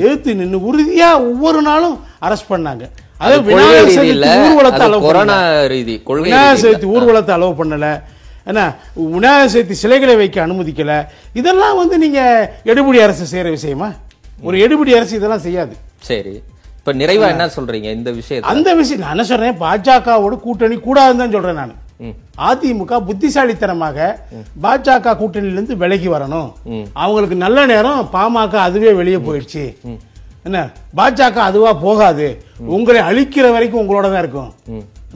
[0.01, 1.95] எதிர்த்து நின்னு உறுதியா ஒவ்வொரு நாளும்
[2.27, 2.83] அரெஸ்ட் பண்ணாங்க.
[3.25, 5.37] அது விநாயகர் ரீதி சதுர்த்தி ஊர்வலத்தை அலோவ் கொரோனா
[5.73, 6.89] ரீதி கொள்கை விநாயகர் ரீதி சதுர்த்தி.
[6.95, 7.87] ஊர்வலத்தை அலோவ் பண்ணல.
[8.49, 8.61] என்ன
[9.13, 10.91] விநாயகர் சதுர்த்தி சிலைகளை வைக்க அனுமதிக்கல.
[11.39, 12.19] இதெல்லாம் வந்து நீங்க
[12.71, 13.89] எடுபடி அரசு செய்யற விஷயமா?
[14.47, 15.73] ஒரு எடுபடி அரசு இதெல்லாம் செய்யாது.
[16.09, 16.33] சரி.
[16.79, 17.45] இப்ப நிறைவா என்ன?
[17.57, 19.57] சொல்றீங்க இந்த விஷயத்தை அந்த விஷயம் நான் என்ன சொல்றேன்?
[19.63, 21.75] பாஜகவோட கூட்டணி கூடாதுன்னு தான் சொல்றேன் நான்.
[22.47, 23.97] அதிமுக புத்திசாலித்தனமாக
[24.63, 26.49] பாஜக கூட்டணியிலிருந்து விலகி வரணும்.
[27.03, 29.63] அவங்களுக்கு நல்ல நேரம் பாமக அதுவே வெளியே போயிடுச்சு.
[30.47, 30.59] என்ன?
[30.99, 32.27] பாஜக அதுவா போகாது.
[32.75, 34.51] உங்களை அழிக்கிற வரைக்கும் உங்களோட தான் இருக்கும்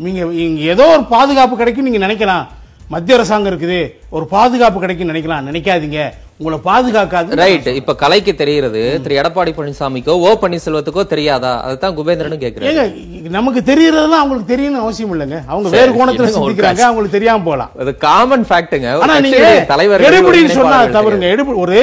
[0.05, 2.45] நீங்க ஏதோ ஒரு பாதுகாப்பு கிடைக்கும் நீங்க நினைக்கலாம்.
[2.93, 3.79] மத்திய அரசாங்கம் இருக்குது.
[4.15, 5.47] ஒரு பாதுகாப்பு கிடைக்கும் நினைக்கலாம்.
[5.49, 5.99] நினைக்காதீங்க.
[6.41, 7.35] உங்களை பாதுகாக்காது.
[7.39, 8.81] ரைட் இப்ப கலைக்கு தெரிகிறது.
[9.03, 11.51] திரு எடப்பாடி பழனிசாமிக்கோ ஓ பன்னீர்செல்வத்துக்கோ தெரியாதா?
[11.65, 15.39] அதுதான் குபேந்திரனும் கேக்குறேன் நமக்கு தெரியறதெல்லாம் அவங்களுக்கு தெரியணும்னு அவசியம் இல்லைங்க.
[15.51, 16.83] அவங்க வேறு கோணத்துல சிந்திக்கிறாங்க.
[16.87, 21.29] அவங்களுக்கு தெரியாம போலாம் அது காமன் ஃபேக்ட்டுங்க ஆனா நீங்க தலைவர் எடுபடின்னு சொன்னா தவறுங்க.
[21.35, 21.79] எடுபடி ஒரு.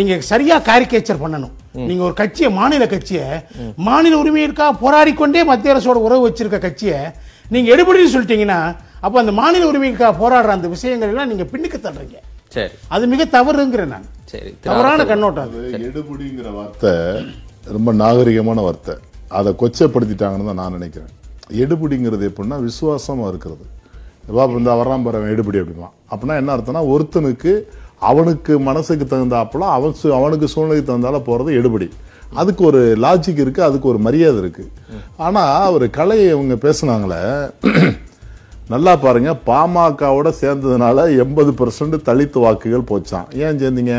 [0.00, 1.54] நீங்க சரியா காரிகேச்சர் பண்ணணும்.
[1.88, 3.26] நீங்க ஒரு கட்சியை மாநில கட்சியை
[3.88, 7.00] மாநில உரிமையிற்காக போராடி கொண்டே மத்திய அரசோட உறவு வச்சிருக்க கட்சியை
[7.54, 8.60] நீங்க எடுபடின்னு சொல்லிட்டீங்கன்னா
[9.00, 12.14] அப்ப அந்த மாநில உரிமைக்காக போராடுற அந்த விஷயங்கள் எல்லாம் நீங்க பின்னுக்கு தள்ளுறீங்க.
[12.48, 12.68] சரி.
[12.88, 14.06] அது மிக தவறுங்கிறேன் நான்.
[14.24, 15.78] சரி தவறான கண்ணோட்டம் அது.
[15.78, 16.90] எடுபடிங்கிற வார்த்தை
[17.64, 18.94] ரொம்ப நாகரிகமான வார்த்தை.
[19.28, 21.08] அதை கொச்சப்படுத்திட்டாங்கன்னு தான் நான் நினைக்கிறேன்.
[21.52, 23.64] எடுபடிங்கிறது எப்படின்னா விசுவாசமா இருக்கிறது.
[24.26, 27.62] பாபு இந்த வரான் பாரு எடுபடி அப்படிமா அப்படின்னா என்ன அர்த்தம்னா ஒருத்தனுக்கு
[27.98, 31.90] அவனுக்கு மனசுக்கு தகுந்தாப்புல அவன் சு- அவனுக்கு சூழ்நிலைக்கு தகுந்தால போறது எடுபடி.
[32.34, 34.70] அதுக்கு ஒரு லாஜிக் இருக்கு அதுக்கு ஒரு மரியாதை இருக்கு.
[35.16, 37.50] ஆனா ஒரு கலையை இவங்க பேசுனாங்களே
[38.72, 43.94] நல்லா பாருங்க பாமகவோட சேர்ந்ததுனால எண்பது பெர்சன்ட் தலித்து வாக்குகள் போச்சான் ஏன் சேர்ந்தீங்க?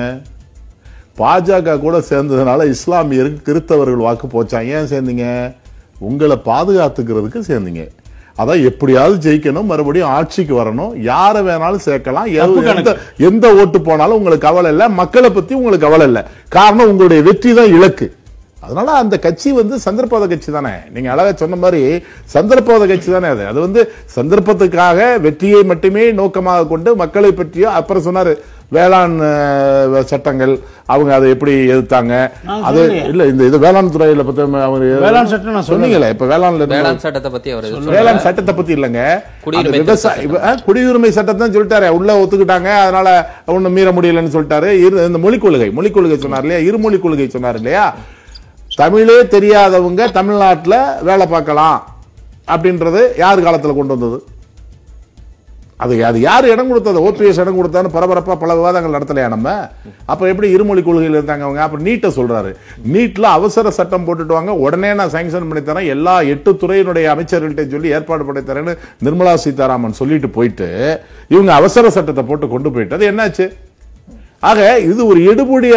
[1.20, 5.26] பாஜக கூட சேர்ந்ததுனால இஸ்லாமியருக்கு கிறிஸ்தவர்கள் வாக்கு போச்சான் ஏன் சேர்ந்தீங்க?
[6.10, 7.84] உங்களை பாதுகாத்துக்கிறதுக்கு சேர்ந்தீங்க.
[8.42, 10.94] அதான் எப்படியாவது ஜெயிக்கணும் மறுபடியும் ஆட்சிக்கு வரணும்.
[11.12, 12.32] யாரை வேணாலும் சேர்க்கலாம்.
[12.46, 12.96] எந்த
[13.30, 14.88] எந்த ஓட்டு போனாலும் உங்களுக்கு கவலை இல்லை.
[15.02, 16.24] மக்களை பத்தி உங்களுக்கு கவலை இல்லை.
[16.58, 18.08] காரணம் உங்களுடைய வெற்றி தான் இலக்கு.
[18.62, 20.74] அதனால அந்த கட்சி வந்து சந்தர்ப்பவாத கட்சி தானே.
[20.94, 21.82] நீங்க அழகா சொன்ன மாதிரி
[22.34, 23.46] சந்தர்ப்பவாத கட்சி தானே அது.
[23.46, 23.82] அது வந்து
[24.16, 28.34] சந்தர்ப்பத்துக்காக வெற்றியை மட்டுமே நோக்கமாக கொண்டு மக்களை பற்றியோ அப்புறம் சொன்னாரு
[28.70, 29.16] வேளாண்
[30.04, 30.54] சட்டங்கள்
[30.86, 32.14] அவங்க அதை எப்படி எதிர்த்தாங்க?
[32.64, 32.82] அது.
[33.08, 35.66] இல்ல இந்த இது வேளாண் துறையில பத்தி அவங்க வேளாண் சட்டம் நான்.
[35.68, 39.02] சொன்னீங்களே இப்ப வேளாண்ல வேளாண் சட்டத்தை பத்தி அவர் வேளாண் சட்டத்தை பத்தி இல்லங்க.
[39.72, 40.28] விவசாய
[40.68, 41.90] குடியுரிமை சட்டத்தை தான் சொல்லிட்டாரு.
[41.90, 42.70] உள்ள ஒத்துக்கிட்டாங்க.
[42.78, 43.10] அதனால
[43.46, 44.70] ஒண்ணும் மீற முடியலன்னு சொல்லிட்டாரு.
[44.86, 46.68] இரு- இந்த மொழிக் கொள்கை மொழிக் கொள்கை சொன்னார் இல்லையா?
[46.68, 47.86] இருமொழி கொள்கை சொன்னார் இல்லையா?
[48.80, 51.80] தமிழே தெரியாதவங்க தமிழ்நாட்டில் வேலை பார்க்கலாம்
[52.54, 54.20] அப்படின்றது யார் காலத்தில் கொண்டு வந்தது?
[55.84, 57.00] அது அது யார் இடம் கொடுத்தது?
[57.08, 59.50] ஓபிஎஸ் இடம் கொடுத்தான்னு பரபரப்பாக பல விவாதங்கள் நடத்தலையா நம்ம?
[60.12, 61.62] அப்போ எப்படி இருமொழி கொள்கையில் இருந்தாங்க அவங்க?
[61.64, 62.52] அப்புறம் நீட்டை சொல்கிறாரு
[62.94, 64.54] நீட்டில் அவசர சட்டம் போட்டுட்டு வாங்க.
[64.66, 65.90] உடனே நான் சேங்ஷன் பண்ணி தரேன்.
[65.96, 68.76] எல்லா எட்டு துறையினுடைய அமைச்சர்கள்ட்ட சொல்லி ஏற்பாடு பண்ணி தரேன்னு
[69.08, 70.70] நிர்மலா சீதாராமன் சொல்லிட்டு போயிட்டு
[71.36, 73.48] இவங்க அவசர சட்டத்தை போட்டு கொண்டு போயிட்டு அது என்னாச்சு?
[74.50, 75.68] ஆக இது ஒரு எடுபடி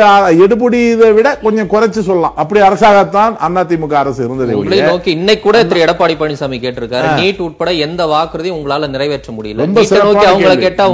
[0.42, 2.36] எடுபடி இதை விட கொஞ்சம் குறைச்சு சொல்லலாம்.
[2.36, 4.52] அப்படி அரசாகத்தான் அதிமுக அரசு இருந்தது
[4.86, 7.08] நோக்கி இன்னைக்கு கூட திரு எடப்பாடி பழனிசாமி கேட்டிருக்காரு.
[7.20, 9.66] நீட் உட்பட எந்த வாக்குறுதியும் உங்களால நிறைவேற்ற முடியல.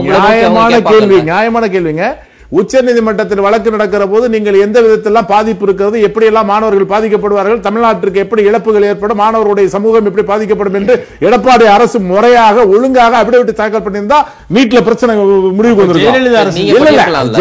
[0.03, 1.23] நியாயமான கேள்வி.
[1.23, 2.05] நியாயமான கேள்விங்க.
[2.53, 8.23] உச்ச நீதிமன்றத்தில் வழக்கு நடக்கிற போது நீங்கள் எந்த விதத்திலாம் பாதிப்பு இருக்கிறது எப்படி எல்லாம் மாணவர்கள் பாதிக்கப்படுவார்கள் தமிழ்நாட்டிற்கு
[8.25, 10.95] எப்படி இழப்புகள் ஏற்படும் மாணவருடைய சமூகம் எப்படி பாதிக்கப்படும் என்று
[11.27, 14.21] எடப்பாடி அரசு முறையாக ஒழுங்காக அப்படி தாக்கல் பண்ணியிருந்தா
[14.55, 15.15] நீட்ல பிரச்சனை
[15.59, 16.07] முடிவுக்கு வந்திருக்கும்.
[16.09, 16.61] ஜெயலலிதா அரசு.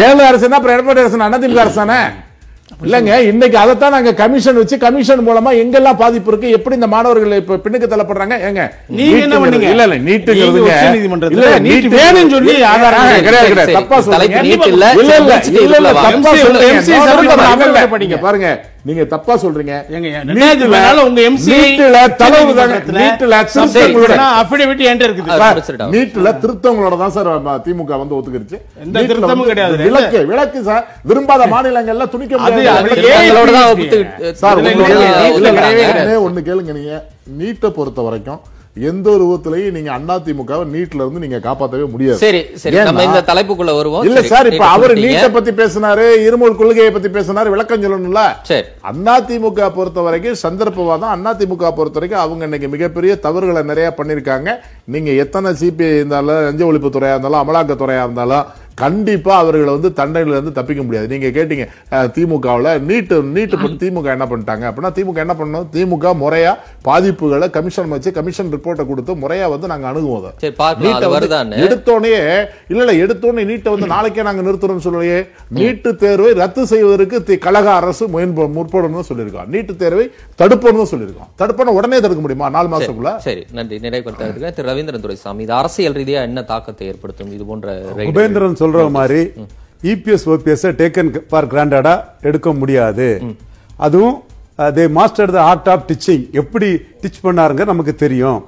[0.00, 2.00] ஜெயலலிதா அரசு எடப்பாடி அரசு அதிமுக அரசு தானே
[2.80, 7.58] இல்லங்க இன்னைக்கு அதைத்தான் நாங்க கமிஷன் வச்சு கமிஷன் மூலமா எங்கெல்லாம் பாதிப்பு இருக்கு எப்படி இந்த மாணவர்கள் இப்ப
[7.64, 8.62] பின்னுக்கு தள்ளப்படுறாங்க ஏங்க
[8.98, 9.68] நீங்க என்ன பண்ணீங்க?
[9.72, 13.74] இல்ல இல்ல நீட்டுங்கிறதுங்க உச்சநீதிமன்றத்துல இல்ல நீட் வேணும்னு சொல்லி ஆதாரம் கிடையாது கிடையாது.
[13.78, 13.98] தப்பா
[14.46, 14.86] நீட் இல்ல.
[14.96, 15.36] இல்ல இல்ல.
[15.90, 16.32] தப்பா.
[18.00, 18.48] நீங்க பாருங்க
[18.88, 19.74] நீங்க தப்பா சொல்றீங்க.
[21.06, 25.90] உங்க MC நீட்டுல தளவு இல்லைன்னா affidavit என்கிட்ட இருக்குது.
[25.94, 27.28] நீட்ல திருத்தங்களோட தான் சார்
[27.66, 28.58] திமுக வந்து ஒத்துக்கிருச்சு.
[28.84, 29.76] எந்த நீட்ல திருத்தமும் கிடையாது.
[29.88, 34.62] விலக்கு விலக்கு சார் விரும்பாத மாநிலங்கள்ல துணிக்க அது முடியாது சார்
[36.26, 36.94] ஒண்ணு கேளுங்க நீங்க.
[37.40, 38.40] நீட்டை பொறுத்த வரைக்கும்
[38.76, 42.18] எந்த ஒரு விதத்திலையும் நீங்க அதிமுகவை நீட்ல இருந்து நீங்க காப்பாற்றவே முடியாது.
[42.18, 44.04] சரி சரி நம்ம இந்த தலைப்புக்குள்ள வருவோம்.
[44.04, 44.94] இல்ல சரி, இப்ப அவர்.
[44.96, 48.22] நீட்டை பத்தி பேசினாரு இருமல் கொள்கையை பத்தி பேசினாரு விளக்கம் சொல்லணும்ல?
[48.42, 48.64] சரி.
[49.12, 54.48] அதிமுக பொறுத்த வரைக்கும் சந்தர்ப்பவாதம் அதிமுக பொறுத்த வரைக்கும் அவங்க இன்னைக்கு மிகப்பெரிய தவறுகளை நிறைய பண்ணிருக்காங்க
[54.88, 58.46] நீங்க எத்தனை சிபிஐ இருந்தாலும் லஞ்ச ஒழிப்புத்துறையா இருந்தாலும் அமலாக்கத்துறையா இருந்தாலும்
[58.82, 61.06] கண்டிப்பா அவர்களை வந்து தண்டனையில இருந்து தப்பிக்க முடியாது.
[61.12, 61.64] நீங்க கேட்டீங்க
[62.16, 65.66] திமுகவுல நீட்டு நீட்டு பத்தி திமுக என்ன பண்ணிட்டாங்க அப்படின்னா திமுக என்ன பண்ணணும்?
[65.74, 66.52] திமுக முறையா
[66.88, 70.26] பாதிப்புகளை கமிஷன் வச்சு கமிஷன் ரிப்போர்ட்டை கொடுத்து முறையா வந்து நாங்க அணுகுவோம்
[70.84, 71.08] நீட்டை
[71.66, 72.12] எடுத்தோடனே
[72.72, 75.20] இல்ல இல்ல எடுத்தோடனே நீட்டை வந்து நாளைக்கே நாங்க நிறுத்துறோம்னு சொல்லலையே.
[75.58, 79.48] நீட்டு தேர்வை ரத்து செய்வதற்கு கழக அரசு முயன்ப முற்படணும்னு சொல்லியிருக்கோம்.
[79.54, 80.06] நீட்டு தேர்வை
[80.40, 81.30] தடுப்பணும்னு சொல்லியிருக்கோம்.
[81.42, 82.48] தடுப்பணும் உடனே தடுக்க முடியுமா?
[82.56, 83.12] நாலு மாசத்துக்குள்ள?
[83.26, 83.78] சரி நன்றி.
[83.86, 84.68] நிறைவுபடுத்த திரு.
[84.70, 87.32] ரவீந்திரன் துரைசாமி இது அரசியல் ரீதியா என்ன தாக்கத்தை ஏற்படுத்தும்?
[87.36, 87.68] இது போன்ற
[87.98, 88.08] ரைடு?
[88.60, 89.32] சொல்ற மாதிரி
[89.82, 93.22] இபிஎஸ் ஓபிஎஸ் டேக்கன் ஃபார் கிராண்டடா எடுக்க முடியாது.
[93.76, 94.22] அதுவும்
[94.58, 98.44] they master the art of teaching எப்படி டீச் பண்ணாருங்க நமக்கு தெரியும்.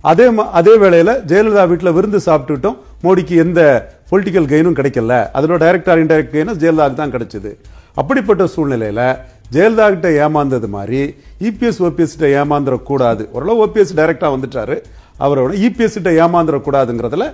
[0.00, 2.76] அதே ம- அதே வேளையில ஜெயலலிதா வீட்டுல விருந்து சாப்பிட்டுட்டோம்.
[3.02, 5.26] மோடிக்கு எந்த பொலிட்டிக்கல் கெயினும் கிடைக்கல.
[5.34, 7.56] அதோட டைரக்ட் ஆர் இன்டைரக்ட் கெயினும் ஜெயலலிதாவுக்கு தான் கிடைச்சது.
[7.94, 9.18] அப்படிப்பட்ட சூழ்நிலையில
[9.52, 14.82] ஜெயலலிதா கிட்ட ஏமாந்தது மாதிரி இபிஎஸ் ஓபிஎஸ் கிட்ட ஏமாந்துடக்கூடாது ஓரளவு ஓபிஎஸ் டைரக்டா வந்துட்டாரு.
[15.20, 17.32] அவரோட இபிஎஸ் கிட்ட ஏமாந்துடக்கூடாதுங்கிறதுல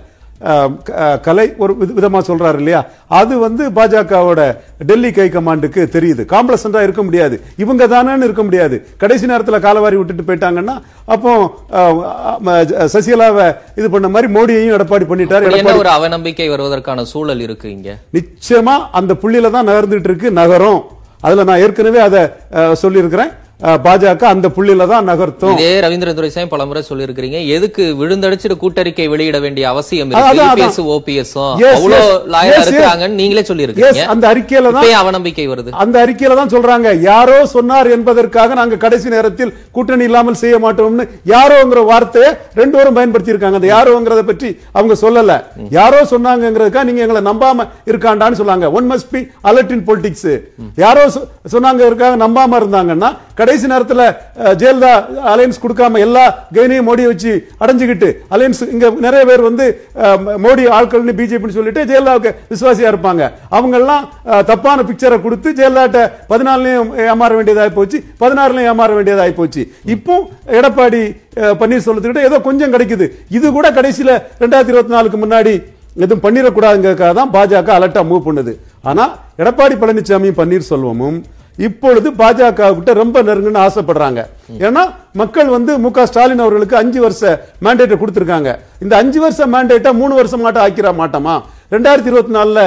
[1.21, 2.85] கலை ஒரு வித- விதமா சொல்றாரு இல்லையா?
[3.07, 6.33] அது வந்து பாஜகவோட டெல்லி கை கமாண்டுக்கு தெரியுது.
[6.33, 7.41] காம்ப்ளசண்டா இருக்க முடியாது.
[7.57, 8.87] இவங்க தானேன்னு இருக்க முடியாது.
[8.99, 11.55] கடைசி நேரத்துல காலவாரி விட்டுட்டு போயிட்டாங்கன்னா அப்போ
[12.93, 15.77] சசிகலாவை இது பண்ண மாதிரி மோடியையும் எடப்பாடி பண்ணிட்டாரு.
[15.77, 17.97] ஒரு அவநம்பிக்கை வருவதற்கான சூழல் இருக்கு இங்க?
[18.13, 20.83] நிச்சயமா அந்த புள்ளியில தான் நகர்ந்துட்டு இருக்கு நகரும்.
[21.21, 22.29] அதுல நான் ஏற்கனவே அதை
[22.73, 23.29] சொல்லியிருக்கிறேன்.
[23.83, 25.53] பாஜக அந்த புள்ளியில தான் நகர்த்தும்.
[25.55, 27.47] இதே ரவீந்திரன் துரைசாமி பலமுறை சொல்லியிருக்கிறீங்க.
[27.49, 30.11] எதுக்கு விழுந்தடிச்சிட்டு கூட்டறிக்கை வெளியிட வேண்டிய அவசியம்
[33.15, 35.71] நீங்களே சொல்லியிருக்கீங்க அந்த அறிக்கையில தான் அவநம்பிக்கை வருது.
[35.77, 37.01] அந்த அறிக்கையில தான் சொல்றாங்க.
[37.03, 43.31] யாரோ சொன்னார் என்பதற்காக நாங்க கடைசி நேரத்தில் கூட்டணி இல்லாமல் செய்ய மாட்டோம்னு யாரோங்கிற வார்த்தையை ரெண்டு பேரும் பயன்படுத்தி
[43.31, 45.39] இருக்காங்க அந்த யாரோங்கிறத பற்றி அவங்க சொல்லல.
[45.71, 48.73] யாரோ சொன்னாங்கங்கிறதுக்காக நீங்க எங்களை நம்பாம இருக்காண்டான்னு சொன்னாங்க.
[48.73, 50.31] One must be alert in politics
[50.77, 53.11] யாரோ சொ- சொன்னாங்கிறதுக்காக நம்பாம இருந்தாங்கன்னா
[53.53, 54.05] கடைசி நேரத்தில்
[54.61, 54.93] ஜெயலலிதா
[55.31, 56.23] அலையன்ஸ் கொடுக்காம எல்லா
[56.57, 57.33] கெயினையும் மோடி வச்சு
[57.63, 59.65] அடைஞ்சுக்கிட்டு அலையன்ஸ் இங்க நிறைய பேர் வந்து
[60.45, 63.23] மோடி ஆட்கள்னு பிஜேபின்னு சொல்லிட்டு ஜெயலலிதாவுக்கு விசுவாசியா இருப்பாங்க.
[63.57, 64.05] அவங்கெல்லாம்
[64.51, 69.65] தப்பான பிக்சரை கொடுத்து ஜெயலலிதாட்ட பதினாலுலையும் ஏமாற வேண்டியதாகி போச்சு பதினாறுலையும் ஏமாற வேண்டியதாகி போச்சு.
[69.97, 70.17] இப்போ
[70.61, 71.03] எடப்பாடி
[71.63, 73.09] பன்னீர்செல்வத்துக்கிட்ட ஏதோ கொஞ்சம் கிடைக்குது.
[73.37, 74.11] இது கூட கடைசியில
[74.45, 75.55] ரெண்டாயிரத்தி இருபத்தி நாலுக்கு முன்னாடி
[76.05, 78.55] எதுவும் பண்ணிடக்கூடாதுங்கிறதுக்காக தான் பாஜக அலர்ட்டா மூவ் பண்ணுது.
[78.91, 79.07] ஆனா
[79.43, 81.21] எடப்பாடி பழனிசாமியும் பன்னீர்செல்வமும்
[81.67, 84.21] இப்பொழுது பாஜக கிட்ட ரொம்ப நெருங்கன்னு ஆசைப்படுறாங்க.
[84.67, 84.83] ஏன்னா
[85.21, 87.23] மக்கள் வந்து மு ஸ்டாலின் அவர்களுக்கு அஞ்சு வருஷ
[87.65, 88.51] மேண்டேட்டை கொடுத்துருக்காங்க.
[88.85, 91.35] இந்த அஞ்சு வருஷ மேண்டேட்டை மூணு வருஷம் மாட்ட ஆக்கிற மாட்டோமா?
[91.75, 92.63] ரெண்டாயிரத்தி இருபத்தி நாலுல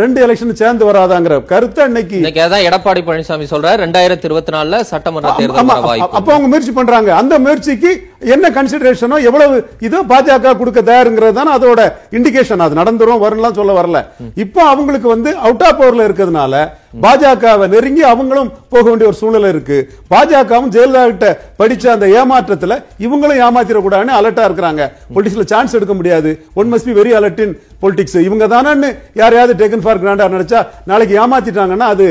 [0.00, 3.78] ரெண்டு எலெக்ஷன் சேர்ந்து வராதாங்கிற கருத்தை இன்னைக்கு அதான் எடப்பாடி பழனிசாமி சொல்றாரு.
[3.84, 5.72] ரெண்டாயிரத்தி இருபத்தி நாலுல சட்டமன்ற தேர்தல்
[6.18, 7.10] அப்ப அவங்க முயற்சி பண்றாங்க.
[7.20, 7.90] அந்த முயற்சிக்கு
[8.34, 11.80] என்ன கன்சிடரேஷனோ எவ்வளவு இதோ பாஜக கொடுக்க தயாருங்கிறது தானே அதோட
[12.18, 14.00] இண்டிகேஷன் அது நடந்துரும் வரும்லாம் சொல்ல வரல.
[14.44, 16.60] இப்போ அவங்களுக்கு வந்து அவுட் ஆஃப் பவர்ல இருக்கிறதுனால
[17.04, 19.78] பாஜகவை நெருங்கி அவங்களும் போக வேண்டிய ஒரு சூழ்நிலை இருக்கு.
[20.12, 21.28] பாஜகவும் ஜெயலலிதா கிட்ட
[21.60, 22.76] படிச்ச அந்த ஏமாற்றத்துல
[23.06, 24.84] இவங்களும் ஏமாத்திடக்கூடாதுன்னு அலர்ட்டா இருக்கிறாங்க.
[25.14, 26.30] பொலிட்டிக்ஸ்ல சான்ஸ் எடுக்க முடியாது.
[26.60, 28.90] One must be very alert in politics இவங்க தானே
[29.38, 30.60] யாரையாவது டேக்கன் ஃபார் கிராண்டா நினைச்சா
[30.90, 32.06] நாளைக்கு ஏமாத்திட்டாங்கன்னா அது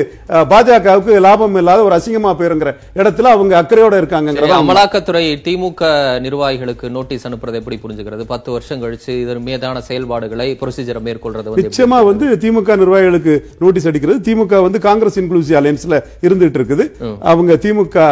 [0.51, 5.83] பாஜகவுக்கு லாபம் இல்லாத ஒரு அசிங்கமா போயிருங்கிற இடத்துல அவங்க அக்கறையோட சரி, இருக்காங்கிறத அமலாக்கத்துறை திமுக
[6.25, 8.23] நிர்வாகிகளுக்கு நோட்டீஸ் அனுப்புறது எப்படி புரிஞ்சுக்கிறது?
[8.33, 11.57] பத்து வருஷம் கழிச்சு இதன் மீதான செயல்பாடுகளை ப்ரொசீஜரை மேற்கொள்றது?
[11.67, 14.19] நிச்சயமா வந்து திமுக நிர்வாகிகளுக்கு நோட்டீஸ் அடிக்கிறது.
[14.29, 15.97] திமுக வந்து காங்கிரஸ் இன்க்ளூசிவ் அலையன்ஸ்ல
[16.27, 16.87] இருந்துட்டு இருக்குது.
[17.33, 18.07] அவங்க திமுக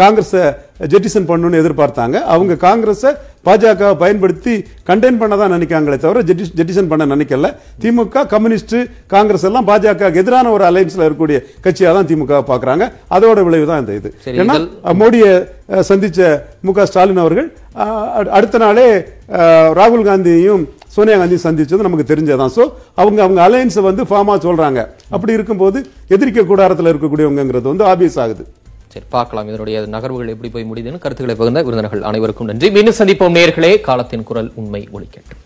[0.00, 0.42] காங்கிரஸை
[0.92, 2.16] ஜெட்டிசன் பண்ணணும்னு எதிர்பார்த்தாங்க.
[2.34, 3.10] அவங்க காங்கிரஸை
[3.48, 4.54] பாஜக பயன்படுத்தி
[4.90, 6.22] கண்டெயின் பண்ண தான் நினைக்காங்களே தவிர
[6.58, 7.50] ஜெட்டிசன் பண்ண நினைக்கல.
[7.82, 8.76] திமுக கம்யூனிஸ்ட்
[9.14, 12.86] காங்கிரஸ் எல்லாம் பாஜக எதிரான ஒரு அலையன்ஸ்ல இருக்கக்கூடிய கட்சியா தான் திமுக பாக்குறாங்க
[13.16, 14.10] அதோட விளைவு தான் இந்த இது.
[14.40, 14.56] ஏன்னா
[15.02, 15.32] மோடியை
[15.90, 16.20] சந்திச்ச
[16.66, 17.48] மு ஸ்டாலின் அவர்கள்
[18.36, 18.88] அடுத்த நாளே
[19.78, 20.62] ராகுல் காந்தியையும்
[20.94, 22.52] சோனியா காந்தி சந்திச்சது நமக்கு தெரிஞ்சதான்.
[22.54, 22.62] சோ
[23.00, 24.80] அவங்க அவங்க அலையன்ஸை வந்து ஃபார்மா சொல்றாங்க.
[25.14, 25.78] அப்படி இருக்கும்போது
[26.14, 28.42] எதிர்க்க கூடாரத்தில் இருக்கக்கூடியவங்கிறது வந்து ஆபியஸ் ஆகுது.
[28.98, 32.68] சரி பார்க்கலாம் இதனுடைய நகர்வுகள் எப்படி போய் முடியுதுன்னு கருத்துக்களை பகிர்ந்த விருந்தினர்கள் அனைவருக்கும் நன்றி.
[32.76, 35.42] மீண்டும் சந்திப்போம் நேர்களே காலத்தின் குரல் உண்மை ஒலிக்கட்டும்